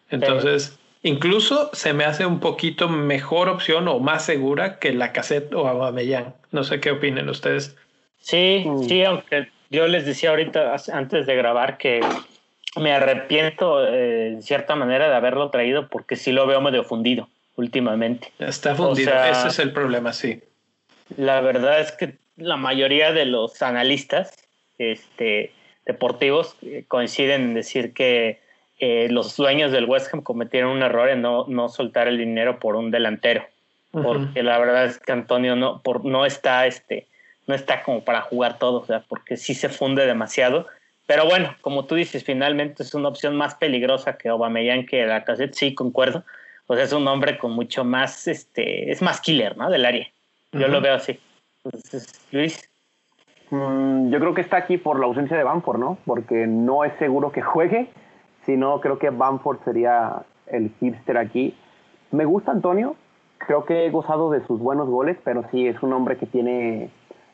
Entonces, 0.10 0.80
Incluso 1.06 1.70
se 1.74 1.94
me 1.94 2.06
hace 2.06 2.26
un 2.26 2.40
poquito 2.40 2.88
mejor 2.88 3.50
opción 3.50 3.90
o 3.90 4.00
más 4.00 4.26
segura 4.26 4.80
que 4.80 4.94
la 4.94 5.12
cassette 5.12 5.54
o 5.54 5.68
Aubameyang. 5.68 6.34
No 6.52 6.64
sé 6.64 6.80
qué 6.80 6.92
opinen 6.92 7.28
ustedes. 7.28 7.76
Sí, 8.20 8.66
sí, 8.88 9.04
aunque 9.04 9.50
yo 9.70 9.86
les 9.88 10.06
decía 10.06 10.30
ahorita 10.30 10.74
antes 10.94 11.26
de 11.26 11.36
grabar 11.36 11.78
que 11.78 12.00
me 12.76 12.92
arrepiento 12.92 13.86
eh, 13.86 14.30
en 14.30 14.42
cierta 14.42 14.76
manera 14.76 15.10
de 15.10 15.16
haberlo 15.16 15.50
traído 15.50 15.88
porque 15.88 16.16
sí 16.16 16.32
lo 16.32 16.48
veo 16.48 16.62
medio 16.62 16.84
fundido 16.84 17.28
últimamente. 17.56 18.32
Está 18.40 18.76
fundido, 18.76 19.14
ese 19.26 19.48
es 19.48 19.60
el 19.60 19.72
problema, 19.74 20.14
sí. 20.14 20.42
La 21.18 21.42
verdad 21.42 21.80
es 21.80 21.92
que 21.92 22.16
la 22.38 22.58
mayoría 22.58 23.12
de 23.12 23.26
los 23.26 23.62
analistas 23.62 24.34
este, 24.78 25.52
deportivos 25.86 26.56
eh, 26.62 26.86
coinciden 26.88 27.42
en 27.42 27.54
decir 27.54 27.94
que 27.94 28.40
eh, 28.80 29.08
los 29.10 29.36
dueños 29.38 29.72
del 29.72 29.86
West 29.86 30.14
Ham 30.14 30.22
cometieron 30.22 30.72
un 30.72 30.82
error 30.84 31.10
en 31.10 31.22
no, 31.22 31.46
no 31.48 31.70
soltar 31.70 32.08
el 32.08 32.18
dinero 32.18 32.60
por 32.60 32.76
un 32.76 32.92
delantero. 32.92 33.46
Porque 33.92 34.42
la 34.42 34.58
verdad 34.58 34.86
es 34.86 34.98
que 34.98 35.12
Antonio 35.12 35.56
no, 35.56 35.80
por, 35.84 36.04
no 36.04 36.26
está 36.26 36.66
este, 36.66 37.06
no 37.46 37.54
está 37.54 37.84
como 37.84 38.04
para 38.04 38.22
jugar 38.22 38.58
todo, 38.58 38.82
o 38.82 38.86
sea, 38.86 39.04
porque 39.08 39.38
sí 39.38 39.54
se 39.54 39.70
funde 39.70 40.08
demasiado. 40.08 40.66
Pero 41.06 41.26
bueno, 41.26 41.56
como 41.62 41.86
tú 41.86 41.96
dices, 41.96 42.24
finalmente 42.24 42.84
es 42.84 42.94
una 42.94 43.10
opción 43.10 43.36
más 43.36 43.56
peligrosa 43.56 44.18
que 44.18 44.30
Aubameyang 44.30 44.86
que 44.86 45.06
la 45.06 45.24
cassette, 45.24 45.54
sí, 45.54 45.76
concuerdo. 45.76 46.24
O 46.68 46.76
sea, 46.76 46.86
es 46.86 46.94
un 46.94 47.08
hombre 47.08 47.38
con 47.38 47.52
mucho 47.52 47.84
más, 47.84 48.28
este, 48.28 48.92
es 48.92 49.02
más 49.02 49.20
killer, 49.20 49.58
¿no? 49.58 49.70
Del 49.70 49.86
área. 49.86 50.08
Yo 50.54 50.68
lo 50.68 50.80
veo 50.82 50.96
así. 50.96 51.20
Entonces, 51.64 52.28
Luis. 52.32 52.70
Mm, 53.50 54.12
yo 54.12 54.20
creo 54.20 54.34
que 54.34 54.42
está 54.42 54.58
aquí 54.58 54.78
por 54.78 55.00
la 55.00 55.06
ausencia 55.06 55.38
de 55.38 55.44
Bamford, 55.44 55.80
¿no? 55.80 55.98
Porque 56.06 56.48
no 56.48 56.86
es 56.86 56.94
seguro 57.00 57.32
que 57.32 57.42
juegue, 57.42 57.90
sino 58.46 58.80
creo 58.80 58.98
que 58.98 59.10
Bamford 59.10 59.60
sería 59.66 60.24
el 60.48 60.72
hipster 60.80 61.18
aquí. 61.18 61.56
Me 62.12 62.26
gusta 62.26 62.52
Antonio, 62.52 62.96
creo 63.40 63.66
que 63.66 63.86
he 63.86 63.90
gozado 63.90 64.32
de 64.32 64.46
sus 64.46 64.60
buenos 64.60 64.88
goles, 64.88 65.18
pero 65.24 65.46
sí 65.52 65.68
es 65.68 65.82
un 65.84 65.94
hombre 65.94 66.18
que 66.18 66.26
tiene 66.26 66.90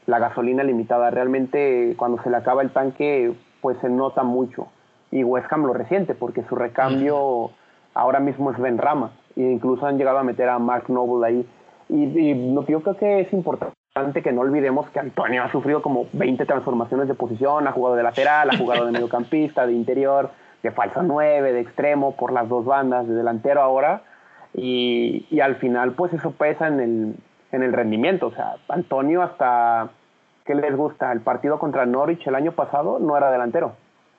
la 0.07 0.19
gasolina 0.19 0.63
limitada. 0.63 1.09
Realmente 1.09 1.93
cuando 1.97 2.21
se 2.23 2.29
le 2.29 2.37
acaba 2.37 2.61
el 2.61 2.71
tanque, 2.71 3.33
pues 3.61 3.77
se 3.79 3.89
nota 3.89 4.23
mucho. 4.23 4.67
Y 5.11 5.23
West 5.23 5.51
Ham 5.51 5.65
lo 5.65 5.73
resiente, 5.73 6.13
porque 6.13 6.43
su 6.43 6.55
recambio 6.55 7.51
ahora 7.93 8.19
mismo 8.19 8.51
es 8.51 8.59
Ben 8.59 8.77
Rama. 8.77 9.11
E 9.35 9.41
incluso 9.41 9.85
han 9.85 9.97
llegado 9.97 10.19
a 10.19 10.23
meter 10.23 10.49
a 10.49 10.59
Mark 10.59 10.89
Noble 10.89 11.27
ahí. 11.27 11.49
Y, 11.89 12.03
y 12.03 12.55
yo 12.67 12.81
creo 12.81 12.97
que 12.97 13.21
es 13.21 13.33
importante 13.33 13.73
que 14.23 14.31
no 14.31 14.41
olvidemos 14.41 14.89
que 14.91 14.99
Antonio 14.99 15.43
ha 15.43 15.51
sufrido 15.51 15.81
como 15.81 16.05
20 16.13 16.45
transformaciones 16.45 17.07
de 17.07 17.15
posición, 17.15 17.67
ha 17.67 17.71
jugado 17.71 17.95
de 17.95 18.03
lateral, 18.03 18.49
ha 18.49 18.57
jugado 18.57 18.85
de 18.85 18.91
mediocampista, 18.91 19.65
de 19.65 19.73
interior, 19.73 20.29
de 20.63 20.71
falso 20.71 21.01
9, 21.01 21.53
de 21.53 21.59
extremo, 21.59 22.15
por 22.15 22.31
las 22.31 22.47
dos 22.47 22.65
bandas, 22.65 23.07
de 23.07 23.15
delantero 23.15 23.61
ahora, 23.61 24.03
y, 24.53 25.25
y 25.29 25.39
al 25.39 25.55
final 25.55 25.93
pues 25.93 26.13
eso 26.13 26.31
pesa 26.31 26.67
en 26.67 26.79
el, 26.79 27.15
en 27.51 27.63
el 27.63 27.73
rendimiento, 27.73 28.27
o 28.27 28.31
sea, 28.31 28.55
Antonio 28.67 29.21
hasta, 29.21 29.89
¿qué 30.49 30.55
les 30.55 30.75
gusta? 30.75 31.11
El 31.11 31.21
partido 31.21 31.59
contra 31.59 31.85
Norwich 31.85 32.25
el 32.25 32.33
año 32.33 32.53
pasado 32.53 32.97
no 32.97 33.15
era 33.15 33.29
delantero, 33.29 33.73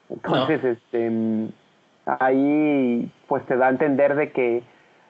entonces 0.09 0.63
este, 0.63 1.49
ahí 2.07 3.11
pues 3.27 3.45
te 3.47 3.57
da 3.57 3.67
a 3.67 3.71
entender 3.71 4.15
de 4.15 4.31
que 4.31 4.63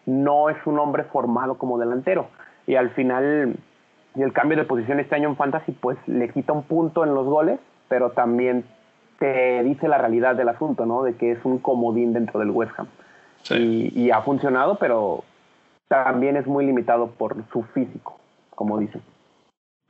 no 0.06 0.48
es 0.48 0.56
un 0.64 0.78
hombre 0.78 1.04
formado 1.04 1.58
como 1.58 1.78
delantero, 1.78 2.28
y 2.66 2.76
al 2.76 2.88
final 2.92 3.54
y 4.14 4.22
el 4.22 4.32
cambio 4.32 4.56
de 4.56 4.64
posición 4.64 4.98
este 4.98 5.14
año 5.14 5.28
en 5.28 5.36
Fantasy 5.36 5.72
pues 5.72 5.98
le 6.06 6.30
quita 6.30 6.54
un 6.54 6.62
punto 6.62 7.04
en 7.04 7.14
los 7.14 7.26
goles, 7.26 7.60
pero 7.88 8.12
también 8.12 8.64
te 9.18 9.62
dice 9.62 9.88
la 9.88 9.98
realidad 9.98 10.36
del 10.36 10.48
asunto, 10.48 10.86
¿no? 10.86 11.02
De 11.02 11.16
que 11.16 11.32
es 11.32 11.44
un 11.44 11.58
comodín 11.58 12.14
dentro 12.14 12.40
del 12.40 12.48
West 12.48 12.72
Ham. 12.78 12.86
Y, 13.50 14.10
ha 14.10 14.22
funcionado, 14.22 14.76
pero 14.76 15.22
también 15.86 16.38
es 16.38 16.46
muy 16.46 16.64
limitado 16.64 17.08
por 17.10 17.36
su 17.52 17.62
físico, 17.74 18.18
como 18.54 18.78
dicen. 18.78 19.02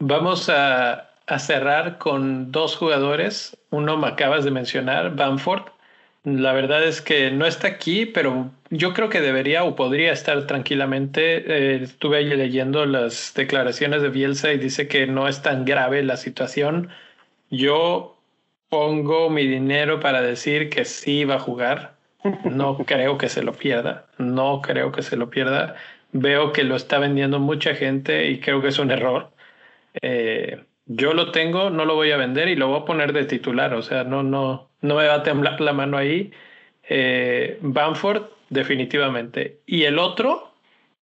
Vamos 0.01 0.49
a, 0.49 1.10
a 1.31 1.38
cerrar 1.38 1.99
con 1.99 2.53
dos 2.53 2.77
jugadores. 2.77 3.57
Uno 3.71 3.97
me 3.97 4.09
acabas 4.09 4.45
de 4.45 4.51
mencionar, 4.51 5.14
Bamford, 5.14 5.64
la 6.25 6.53
verdad 6.53 6.85
es 6.85 7.01
que 7.01 7.31
no 7.31 7.47
está 7.47 7.69
aquí, 7.69 8.05
pero 8.05 8.51
yo 8.69 8.93
creo 8.93 9.09
que 9.09 9.23
debería 9.23 9.64
o 9.64 9.75
podría 9.75 10.12
estar 10.12 10.47
tranquilamente. 10.47 11.77
Eh, 11.77 11.83
estuve 11.83 12.19
ahí 12.19 12.27
leyendo 12.27 12.85
las 12.85 13.33
declaraciones 13.35 14.03
de 14.03 14.11
Bielsa 14.11 14.53
y 14.53 14.59
dice 14.59 14.87
que 14.87 15.07
no 15.07 15.29
es 15.29 15.40
tan 15.43 15.64
grave 15.64 16.03
la 16.03 16.19
situación. 16.19 16.90
Yo 17.51 18.19
pongo 18.69 19.31
mi 19.31 19.47
dinero 19.47 20.01
para 20.01 20.21
decir 20.23 20.69
que 20.71 20.85
sí 20.85 21.25
va 21.25 21.37
a 21.37 21.40
jugar. 21.40 21.97
No 22.45 22.77
creo 22.87 23.16
que 23.19 23.29
se 23.31 23.43
lo 23.43 23.55
pierda. 23.55 24.07
No 24.19 24.61
creo 24.62 24.93
que 24.93 25.03
se 25.03 25.16
lo 25.16 25.31
pierda. 25.31 25.77
Veo 26.12 26.53
que 26.53 26.64
lo 26.64 26.77
está 26.77 26.99
vendiendo 26.99 27.38
mucha 27.40 27.75
gente 27.75 28.29
y 28.31 28.40
creo 28.40 28.61
que 28.62 28.69
es 28.69 28.79
un 28.79 28.90
error. 28.90 29.31
Eh, 30.03 30.64
yo 30.92 31.14
lo 31.14 31.31
tengo, 31.31 31.70
no 31.70 31.85
lo 31.85 31.94
voy 31.94 32.11
a 32.11 32.16
vender 32.16 32.48
y 32.48 32.57
lo 32.57 32.66
voy 32.66 32.81
a 32.81 32.85
poner 32.85 33.12
de 33.12 33.24
titular. 33.24 33.74
O 33.74 33.83
sea, 33.83 34.03
no, 34.03 34.24
no, 34.24 34.68
no 34.81 34.96
me 34.96 35.07
va 35.07 35.14
a 35.14 35.22
temblar 35.22 35.61
la 35.61 35.72
mano 35.72 35.96
ahí. 35.96 36.33
Eh, 36.88 37.59
Bamford, 37.61 38.24
definitivamente. 38.48 39.61
Y 39.66 39.85
el 39.85 40.00
otro, 40.00 40.53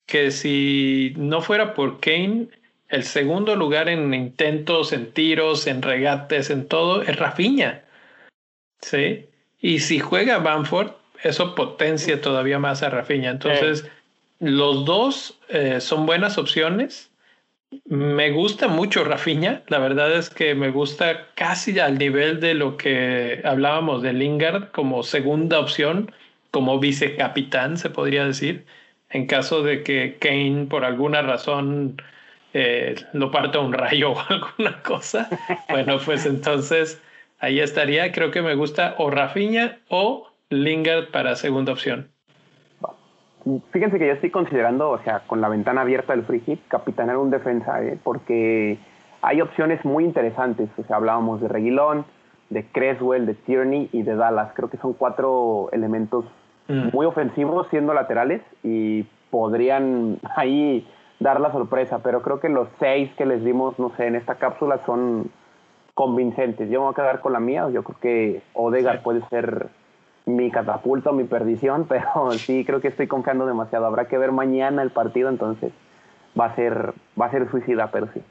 que 0.05 0.31
si 0.31 1.13
no 1.17 1.41
fuera 1.41 1.73
por 1.73 1.99
Kane, 1.99 2.47
el 2.87 3.03
segundo 3.03 3.57
lugar 3.57 3.89
en 3.89 4.13
intentos, 4.13 4.93
en 4.93 5.11
tiros, 5.11 5.67
en 5.67 5.81
regates, 5.81 6.49
en 6.49 6.65
todo, 6.65 7.01
es 7.01 7.17
Rafinha. 7.17 7.83
¿Sí? 8.79 9.25
Y 9.59 9.79
si 9.79 9.99
juega 9.99 10.37
Bamford, 10.37 10.91
eso 11.23 11.55
potencia 11.55 12.21
todavía 12.21 12.57
más 12.57 12.83
a 12.83 12.89
Rafinha. 12.89 13.31
Entonces, 13.31 13.85
los 14.39 14.85
dos 14.85 15.39
eh, 15.49 15.81
son 15.81 16.05
buenas 16.05 16.37
opciones. 16.37 17.11
Me 17.86 18.31
gusta 18.31 18.67
mucho 18.67 19.03
Rafinha, 19.03 19.63
la 19.67 19.79
verdad 19.79 20.15
es 20.15 20.29
que 20.29 20.55
me 20.55 20.69
gusta 20.69 21.27
casi 21.36 21.77
al 21.79 21.97
nivel 21.97 22.39
de 22.39 22.53
lo 22.53 22.77
que 22.77 23.41
hablábamos 23.43 24.01
de 24.01 24.13
Lingard 24.13 24.71
como 24.71 25.03
segunda 25.03 25.59
opción, 25.59 26.12
como 26.51 26.79
vicecapitán 26.79 27.77
se 27.77 27.89
podría 27.89 28.25
decir, 28.25 28.65
en 29.09 29.27
caso 29.27 29.63
de 29.63 29.83
que 29.83 30.17
Kane 30.19 30.67
por 30.69 30.86
alguna 30.86 31.21
razón 31.21 31.97
eh, 32.53 32.95
lo 33.13 33.31
parta 33.31 33.59
un 33.59 33.73
rayo 33.73 34.12
o 34.13 34.19
alguna 34.29 34.81
cosa. 34.83 35.29
Bueno, 35.69 35.97
pues 35.99 36.25
entonces 36.25 37.01
ahí 37.39 37.59
estaría, 37.59 38.12
creo 38.12 38.31
que 38.31 38.41
me 38.41 38.55
gusta 38.55 38.95
o 38.97 39.09
Rafinha 39.09 39.79
o 39.89 40.31
Lingard 40.49 41.09
para 41.09 41.36
segunda 41.36 41.73
opción. 41.73 42.12
Fíjense 43.71 43.99
que 43.99 44.08
yo 44.08 44.13
estoy 44.13 44.29
considerando, 44.32 44.91
o 44.91 44.99
sea, 44.99 45.21
con 45.27 45.41
la 45.41 45.49
ventana 45.49 45.82
abierta 45.82 46.13
del 46.13 46.23
free 46.23 46.39
hit, 46.41 46.62
capitanear 46.69 47.17
un 47.17 47.29
defensa, 47.29 47.84
¿eh? 47.84 47.99
porque 48.01 48.79
hay 49.21 49.41
opciones 49.41 49.84
muy 49.84 50.06
interesantes. 50.06 50.69
O 50.77 50.84
sea, 50.84 50.95
hablábamos 50.95 51.41
de 51.41 51.49
Reguilón, 51.49 52.06
de 52.49 52.65
Creswell, 52.67 53.25
de 53.25 53.34
Tierney 53.34 53.89
y 53.91 54.03
de 54.03 54.15
Dallas. 54.15 54.51
Creo 54.53 54.69
que 54.69 54.77
son 54.77 54.93
cuatro 54.93 55.69
elementos 55.73 56.25
mm. 56.69 56.89
muy 56.93 57.06
ofensivos 57.06 57.67
siendo 57.69 57.93
laterales 57.93 58.41
y 58.63 59.03
podrían 59.29 60.19
ahí 60.38 60.88
dar 61.19 61.41
la 61.41 61.51
sorpresa, 61.51 61.99
pero 62.03 62.21
creo 62.21 62.39
que 62.39 62.49
los 62.49 62.67
seis 62.79 63.12
que 63.17 63.25
les 63.25 63.43
dimos, 63.43 63.77
no 63.79 63.91
sé, 63.97 64.08
en 64.08 64.15
esta 64.15 64.36
cápsula 64.36 64.79
son 64.86 65.32
convincentes. 65.93 66.69
Yo 66.69 66.79
me 66.79 66.86
voy 66.86 66.91
a 66.93 66.95
quedar 66.95 67.19
con 67.21 67.34
la 67.34 67.39
mía, 67.39 67.69
yo 67.69 67.84
creo 67.84 67.99
que 67.99 68.41
Odegar 68.53 69.03
puede 69.03 69.21
ser 69.29 69.69
mi 70.25 70.51
catapulta 70.51 71.12
mi 71.12 71.25
perdición, 71.25 71.86
pero 71.89 72.31
sí 72.31 72.63
creo 72.65 72.81
que 72.81 72.89
estoy 72.89 73.07
confiando 73.07 73.45
demasiado. 73.45 73.86
Habrá 73.86 74.07
que 74.07 74.17
ver 74.17 74.31
mañana 74.31 74.81
el 74.81 74.91
partido, 74.91 75.29
entonces 75.29 75.71
va 76.39 76.45
a 76.45 76.55
ser, 76.55 76.93
va 77.19 77.27
a 77.27 77.31
ser 77.31 77.49
suicida, 77.49 77.91
pero 77.91 78.09
sí. 78.13 78.21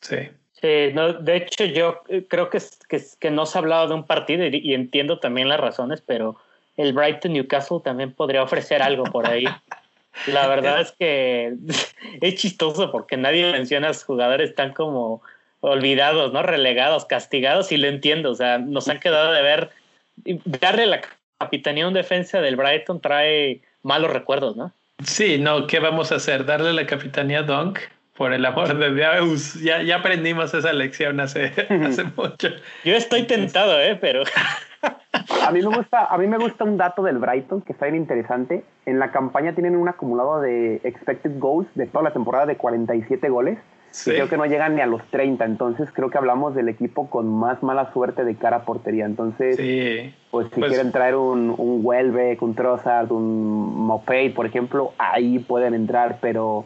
Sí. 0.00 0.30
Sí, 0.52 0.92
no, 0.92 1.14
de 1.14 1.36
hecho 1.36 1.64
yo 1.64 2.02
eh, 2.08 2.26
creo 2.28 2.50
que, 2.50 2.58
que, 2.88 3.02
que 3.18 3.30
no 3.30 3.46
se 3.46 3.56
ha 3.56 3.60
hablado 3.60 3.88
de 3.88 3.94
un 3.94 4.04
partido 4.04 4.44
y, 4.46 4.74
entiendo 4.74 5.18
también 5.18 5.48
las 5.48 5.58
razones, 5.58 6.02
pero 6.02 6.36
el 6.76 6.92
Brighton 6.92 7.32
Newcastle 7.32 7.78
también 7.82 8.12
podría 8.12 8.42
ofrecer 8.42 8.82
algo 8.82 9.04
por 9.04 9.26
ahí. 9.26 9.44
La 10.26 10.48
verdad 10.48 10.80
es 10.80 10.92
que 10.92 11.54
es 12.20 12.34
chistoso 12.34 12.90
porque 12.92 13.16
nadie 13.16 13.50
menciona 13.52 13.86
a 13.86 13.90
los 13.90 14.04
jugadores 14.04 14.54
tan 14.54 14.74
como 14.74 15.22
olvidados, 15.60 16.32
¿no? 16.32 16.42
Relegados, 16.42 17.06
castigados, 17.06 17.72
y 17.72 17.76
lo 17.76 17.86
entiendo. 17.86 18.30
O 18.30 18.34
sea, 18.34 18.58
nos 18.58 18.88
han 18.88 18.98
quedado 18.98 19.32
de 19.32 19.42
ver 19.42 19.70
darle 20.44 20.86
la 20.86 21.00
capitanía 21.38 21.84
a 21.84 21.88
un 21.88 21.94
defensa 21.94 22.40
del 22.40 22.56
Brighton 22.56 23.00
trae 23.00 23.62
malos 23.82 24.12
recuerdos, 24.12 24.56
¿no? 24.56 24.72
Sí, 25.04 25.38
no, 25.38 25.66
¿qué 25.66 25.80
vamos 25.80 26.12
a 26.12 26.16
hacer? 26.16 26.44
¿Darle 26.44 26.72
la 26.72 26.86
capitanía 26.86 27.40
a 27.40 27.42
Dunk? 27.42 27.78
Por 28.16 28.34
el 28.34 28.44
amor 28.44 28.76
de 28.76 28.94
Dios, 28.94 29.54
ya, 29.62 29.82
ya 29.82 29.96
aprendimos 29.96 30.52
esa 30.52 30.74
lección 30.74 31.20
hace, 31.20 31.46
hace 31.86 32.04
mucho. 32.04 32.48
Yo 32.84 32.94
estoy 32.94 33.22
tentado, 33.22 33.80
¿eh? 33.80 33.96
Pero... 33.98 34.24
A 35.46 35.50
mí, 35.50 35.60
me 35.60 35.76
gusta, 35.76 36.06
a 36.06 36.16
mí 36.16 36.26
me 36.26 36.38
gusta 36.38 36.64
un 36.64 36.76
dato 36.76 37.02
del 37.02 37.18
Brighton 37.18 37.62
que 37.62 37.72
está 37.72 37.86
bien 37.86 37.96
interesante. 37.96 38.64
En 38.86 38.98
la 38.98 39.10
campaña 39.10 39.52
tienen 39.52 39.76
un 39.76 39.88
acumulado 39.88 40.40
de 40.40 40.76
expected 40.84 41.38
goals 41.38 41.66
de 41.74 41.86
toda 41.86 42.04
la 42.04 42.12
temporada 42.12 42.46
de 42.46 42.56
47 42.56 43.28
goles 43.28 43.58
creo 44.04 44.28
que 44.28 44.36
no 44.36 44.46
llegan 44.46 44.76
ni 44.76 44.80
a 44.80 44.86
los 44.86 45.02
30, 45.10 45.44
entonces 45.44 45.88
creo 45.92 46.10
que 46.10 46.18
hablamos 46.18 46.54
del 46.54 46.68
equipo 46.68 47.10
con 47.10 47.28
más 47.28 47.62
mala 47.62 47.92
suerte 47.92 48.24
de 48.24 48.36
cara 48.36 48.58
a 48.58 48.64
portería. 48.64 49.04
Entonces, 49.04 49.56
pues 50.30 50.48
si 50.48 50.60
pues 50.60 50.70
quieren 50.70 50.92
traer 50.92 51.16
un, 51.16 51.54
un 51.56 51.80
Welbeck, 51.82 52.40
un 52.42 52.54
Trossard, 52.54 53.10
un 53.10 53.86
Mopey, 53.86 54.30
por 54.30 54.46
ejemplo, 54.46 54.92
ahí 54.98 55.38
pueden 55.38 55.74
entrar, 55.74 56.18
pero 56.20 56.64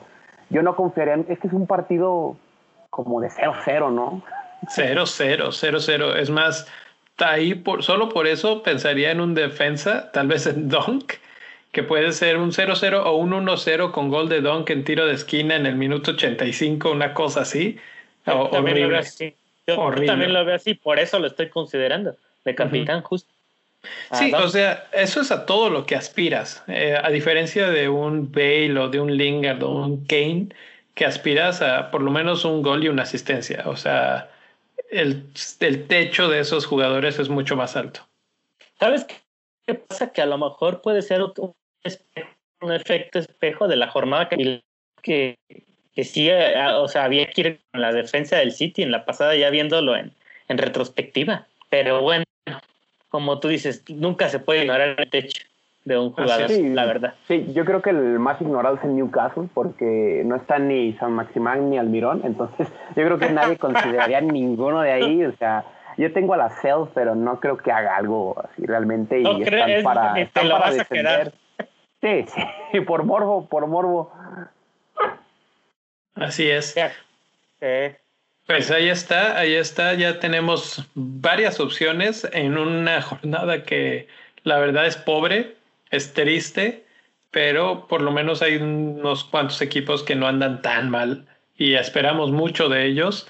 yo 0.51 0.63
no 0.63 0.77
confiaría, 0.77 1.17
es 1.29 1.39
que 1.39 1.49
es 1.49 1.53
un 1.53 1.67
partido 1.67 2.37
como 2.91 3.21
de 3.21 3.29
0-0, 3.29 3.93
¿no? 3.93 4.23
0-0, 4.67 5.49
0-0. 5.49 6.17
Es 6.17 6.31
más, 6.31 6.67
ahí 7.19 7.55
por, 7.55 7.83
solo 7.83 8.09
por 8.09 8.27
eso 8.27 8.63
pensaría 8.63 9.11
en 9.11 9.21
un 9.21 9.35
defensa, 9.35 10.11
tal 10.13 10.29
vez 10.29 10.47
en 10.47 10.69
Dunk, 10.69 11.15
que 11.75 11.83
puede 11.83 12.13
ser 12.13 12.39
un 12.39 12.53
0-0 12.53 13.03
o 13.05 13.17
un 13.17 13.33
1-0 13.33 13.91
con 13.91 14.09
gol 14.09 14.29
de 14.29 14.41
Donk 14.41 14.71
en 14.71 14.85
tiro 14.85 15.07
de 15.07 15.15
esquina 15.15 15.57
en 15.57 15.67
el 15.67 15.75
minuto 15.75 16.13
85, 16.13 16.93
una 16.93 17.13
cosa 17.13 17.41
así. 17.41 17.79
También 18.25 18.81
lo 18.81 18.89
veo 18.89 18.99
así. 19.01 19.35
Yo, 19.67 19.77
también 20.07 20.33
lo 20.33 20.45
veo 20.45 20.55
así, 20.55 20.75
por 20.75 21.01
eso 21.01 21.19
lo 21.19 21.27
estoy 21.27 21.49
considerando, 21.49 22.17
de 22.45 22.55
capitán 22.55 23.03
justo. 23.03 23.33
Sí, 24.13 24.33
o 24.33 24.49
sea, 24.49 24.87
eso 24.93 25.21
es 25.21 25.33
a 25.33 25.45
todo 25.47 25.69
lo 25.69 25.85
que 25.85 25.97
aspiras. 25.97 26.63
Eh, 26.69 26.97
a 27.03 27.11
diferencia 27.11 27.69
de 27.69 27.89
un 27.89 28.31
Bale 28.31 28.79
o 28.79 28.89
de 28.89 29.01
un 29.01 29.17
Lingard 29.17 29.63
o 29.63 29.71
un 29.71 30.07
Kane, 30.07 30.49
que 30.95 31.05
aspiras 31.05 31.61
a 31.61 31.91
por 31.91 32.03
lo 32.03 32.11
menos 32.13 32.45
un 32.45 32.63
gol 32.63 32.85
y 32.85 32.89
una 32.89 33.03
asistencia. 33.03 33.65
O 33.67 33.77
sea, 33.77 34.31
el, 34.91 35.25
el 35.61 35.87
techo 35.89 36.29
de 36.29 36.39
esos 36.39 36.67
jugadores 36.67 37.19
es 37.19 37.29
mucho 37.29 37.57
más 37.57 37.77
alto. 37.77 38.01
¿Sabes 38.79 39.05
qué 39.67 39.75
pasa? 39.75 40.13
Que 40.13 40.23
a 40.23 40.27
lo 40.27 40.39
mejor 40.39 40.81
puede 40.81 41.03
ser 41.03 41.23
un, 41.23 41.55
un 42.61 42.73
efecto 42.73 43.18
espejo 43.18 43.68
de 43.68 43.77
la 43.77 43.88
jornada 43.88 44.29
que, 44.29 44.62
que, 45.03 45.37
que 45.94 46.05
sí, 46.05 46.29
eh, 46.31 46.55
o 46.77 46.88
sea, 46.88 47.05
había 47.05 47.27
que 47.27 47.40
ir 47.40 47.61
con 47.70 47.81
la 47.81 47.92
defensa 47.92 48.37
del 48.37 48.53
City 48.53 48.83
en 48.83 48.90
la 48.90 49.05
pasada 49.05 49.37
ya 49.37 49.51
viéndolo 49.51 49.97
en, 49.97 50.12
en 50.49 50.59
retrospectiva. 50.59 51.47
Pero 51.68 52.03
bueno, 52.03 52.25
como 53.09 53.38
tú 53.40 53.49
dices, 53.49 53.85
nunca 53.88 54.29
se 54.29 54.38
puede 54.38 54.62
ignorar 54.62 54.97
el 54.99 55.11
techo 55.11 55.44
de 55.85 55.99
un 55.99 56.12
jugador, 56.12 56.51
la 56.51 56.87
verdad. 56.87 57.14
Sí, 57.29 57.47
yo 57.55 57.64
creo 57.64 57.83
que 57.83 57.90
el 57.90 58.18
más 58.18 58.40
ignorado 58.40 58.77
es 58.77 58.85
el 58.85 58.97
Newcastle 58.97 59.49
porque 59.53 60.23
no 60.25 60.37
está 60.37 60.59
ni 60.59 60.94
San 60.94 61.12
Maximán 61.12 61.68
ni 61.68 61.77
Almirón, 61.77 62.23
entonces 62.25 62.68
yo 62.97 63.05
creo 63.05 63.18
que 63.18 63.31
nadie 63.31 63.59
consideraría 63.59 64.20
ninguno 64.23 64.81
de 64.81 64.92
ahí, 64.92 65.25
o 65.25 65.37
sea, 65.37 65.64
yo 65.99 66.12
tengo 66.12 66.35
a 66.35 66.38
la 66.38 66.51
Self, 66.61 66.88
pero 66.94 67.14
no 67.14 67.38
creo 67.38 67.59
que 67.59 67.70
haga 67.70 67.97
algo 67.97 68.35
así 68.42 68.64
realmente 68.64 69.20
y 69.20 69.42
están 69.42 69.83
para, 69.83 70.20
están 70.20 70.49
para 70.49 70.73
defender. 70.73 71.33
Sí, 72.05 72.27
sí, 72.71 72.81
por 72.87 73.05
morbo, 73.05 73.49
por 73.49 73.67
morbo. 73.67 74.12
Así 76.14 76.51
es. 76.51 76.75
Pues 78.47 78.71
ahí 78.71 78.90
está, 78.90 79.38
ahí 79.38 79.55
está, 79.55 79.95
ya 79.95 80.21
tenemos 80.21 80.87
varias 80.95 81.61
opciones 81.61 82.29
en 82.35 82.59
una 82.59 83.01
jornada 83.01 83.62
que 83.62 84.07
la 84.43 84.59
verdad 84.59 84.87
es 84.87 84.99
pobre, 84.99 85.57
es 85.90 86.12
triste, 86.12 86.85
pero 87.31 87.88
por 87.88 88.03
lo 88.03 88.12
menos 88.12 88.43
hay 88.43 88.57
unos 88.57 89.25
cuantos 89.25 89.62
equipos 89.62 90.03
que 90.03 90.14
no 90.14 90.27
andan 90.27 90.61
tan 90.61 90.90
mal 90.90 91.27
y 91.57 91.73
esperamos 91.73 92.33
mucho 92.33 92.69
de 92.69 92.85
ellos. 92.85 93.27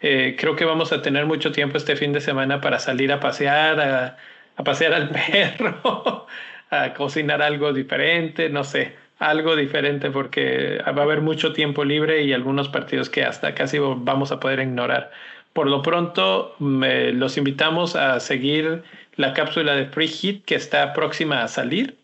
Eh, 0.00 0.36
creo 0.38 0.54
que 0.54 0.66
vamos 0.66 0.92
a 0.92 1.00
tener 1.00 1.24
mucho 1.24 1.50
tiempo 1.50 1.78
este 1.78 1.96
fin 1.96 2.12
de 2.12 2.20
semana 2.20 2.60
para 2.60 2.78
salir 2.78 3.10
a 3.10 3.20
pasear, 3.20 3.80
a, 3.80 4.18
a 4.56 4.64
pasear 4.64 4.92
al 4.92 5.08
perro, 5.32 6.26
a 6.70 6.94
cocinar 6.94 7.42
algo 7.42 7.72
diferente, 7.72 8.48
no 8.50 8.64
sé, 8.64 8.94
algo 9.18 9.56
diferente 9.56 10.10
porque 10.10 10.78
va 10.86 11.02
a 11.02 11.04
haber 11.04 11.20
mucho 11.20 11.52
tiempo 11.52 11.84
libre 11.84 12.22
y 12.22 12.32
algunos 12.32 12.68
partidos 12.68 13.10
que 13.10 13.24
hasta 13.24 13.54
casi 13.54 13.78
vamos 13.78 14.32
a 14.32 14.40
poder 14.40 14.60
ignorar. 14.60 15.10
Por 15.52 15.66
lo 15.68 15.82
pronto, 15.82 16.54
los 16.60 17.36
invitamos 17.36 17.96
a 17.96 18.20
seguir 18.20 18.84
la 19.16 19.32
cápsula 19.32 19.74
de 19.74 19.86
Free 19.86 20.08
Hit 20.08 20.44
que 20.44 20.54
está 20.54 20.92
próxima 20.92 21.42
a 21.42 21.48
salir 21.48 21.96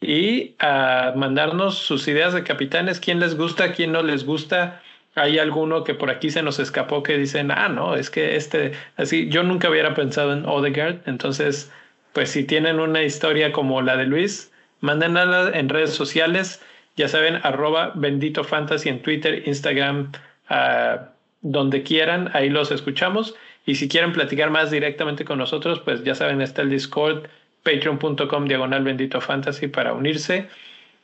y 0.00 0.56
a 0.58 1.12
mandarnos 1.16 1.78
sus 1.78 2.06
ideas 2.08 2.34
de 2.34 2.42
capitanes, 2.42 3.00
quién 3.00 3.20
les 3.20 3.36
gusta, 3.36 3.72
quién 3.72 3.92
no 3.92 4.02
les 4.02 4.24
gusta. 4.24 4.82
Hay 5.14 5.38
alguno 5.38 5.84
que 5.84 5.94
por 5.94 6.10
aquí 6.10 6.30
se 6.30 6.42
nos 6.42 6.58
escapó 6.58 7.02
que 7.02 7.16
dicen, 7.16 7.50
ah, 7.50 7.68
no, 7.68 7.94
es 7.94 8.10
que 8.10 8.36
este, 8.36 8.72
así, 8.96 9.28
yo 9.30 9.42
nunca 9.42 9.70
hubiera 9.70 9.94
pensado 9.94 10.32
en 10.32 10.44
Odegaard. 10.44 11.00
Entonces, 11.06 11.72
pues 12.16 12.30
si 12.30 12.44
tienen 12.44 12.80
una 12.80 13.02
historia 13.02 13.52
como 13.52 13.82
la 13.82 13.94
de 13.98 14.06
Luis, 14.06 14.50
mándenla 14.80 15.50
en 15.52 15.68
redes 15.68 15.90
sociales. 15.90 16.62
Ya 16.96 17.08
saben, 17.08 17.38
arroba 17.42 17.92
bendito 17.94 18.42
fantasy 18.42 18.88
en 18.88 19.02
Twitter, 19.02 19.46
Instagram, 19.46 20.12
uh, 20.48 21.04
donde 21.42 21.82
quieran, 21.82 22.30
ahí 22.32 22.48
los 22.48 22.70
escuchamos. 22.70 23.34
Y 23.66 23.74
si 23.74 23.86
quieren 23.86 24.14
platicar 24.14 24.48
más 24.48 24.70
directamente 24.70 25.26
con 25.26 25.36
nosotros, 25.36 25.80
pues 25.80 26.04
ya 26.04 26.14
saben, 26.14 26.40
está 26.40 26.62
el 26.62 26.70
Discord, 26.70 27.26
patreon.com 27.62 28.46
diagonal 28.46 28.82
bendito 28.82 29.20
fantasy 29.20 29.66
para 29.66 29.92
unirse 29.92 30.48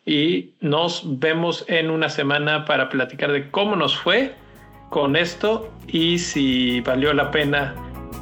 y 0.06 0.52
nos 0.60 1.02
vemos 1.20 1.66
en 1.68 1.90
una 1.90 2.08
semana 2.08 2.64
para 2.64 2.88
platicar 2.88 3.32
de 3.32 3.50
cómo 3.50 3.76
nos 3.76 3.94
fue 3.98 4.32
con 4.88 5.16
esto 5.16 5.70
y 5.88 6.18
si 6.18 6.80
valió 6.80 7.12
la 7.12 7.30
pena 7.30 7.74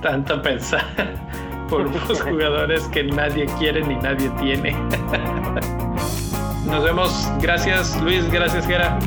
tanto 0.02 0.42
pensar 0.42 0.84
por 1.70 1.86
unos 1.86 2.20
jugadores 2.28 2.86
que 2.88 3.04
nadie 3.04 3.46
quiere 3.58 3.82
ni 3.82 3.96
nadie 3.96 4.28
tiene. 4.40 4.72
Nos 6.66 6.84
vemos. 6.84 7.30
Gracias 7.40 8.00
Luis, 8.02 8.30
gracias 8.30 8.66
Gera. 8.66 8.98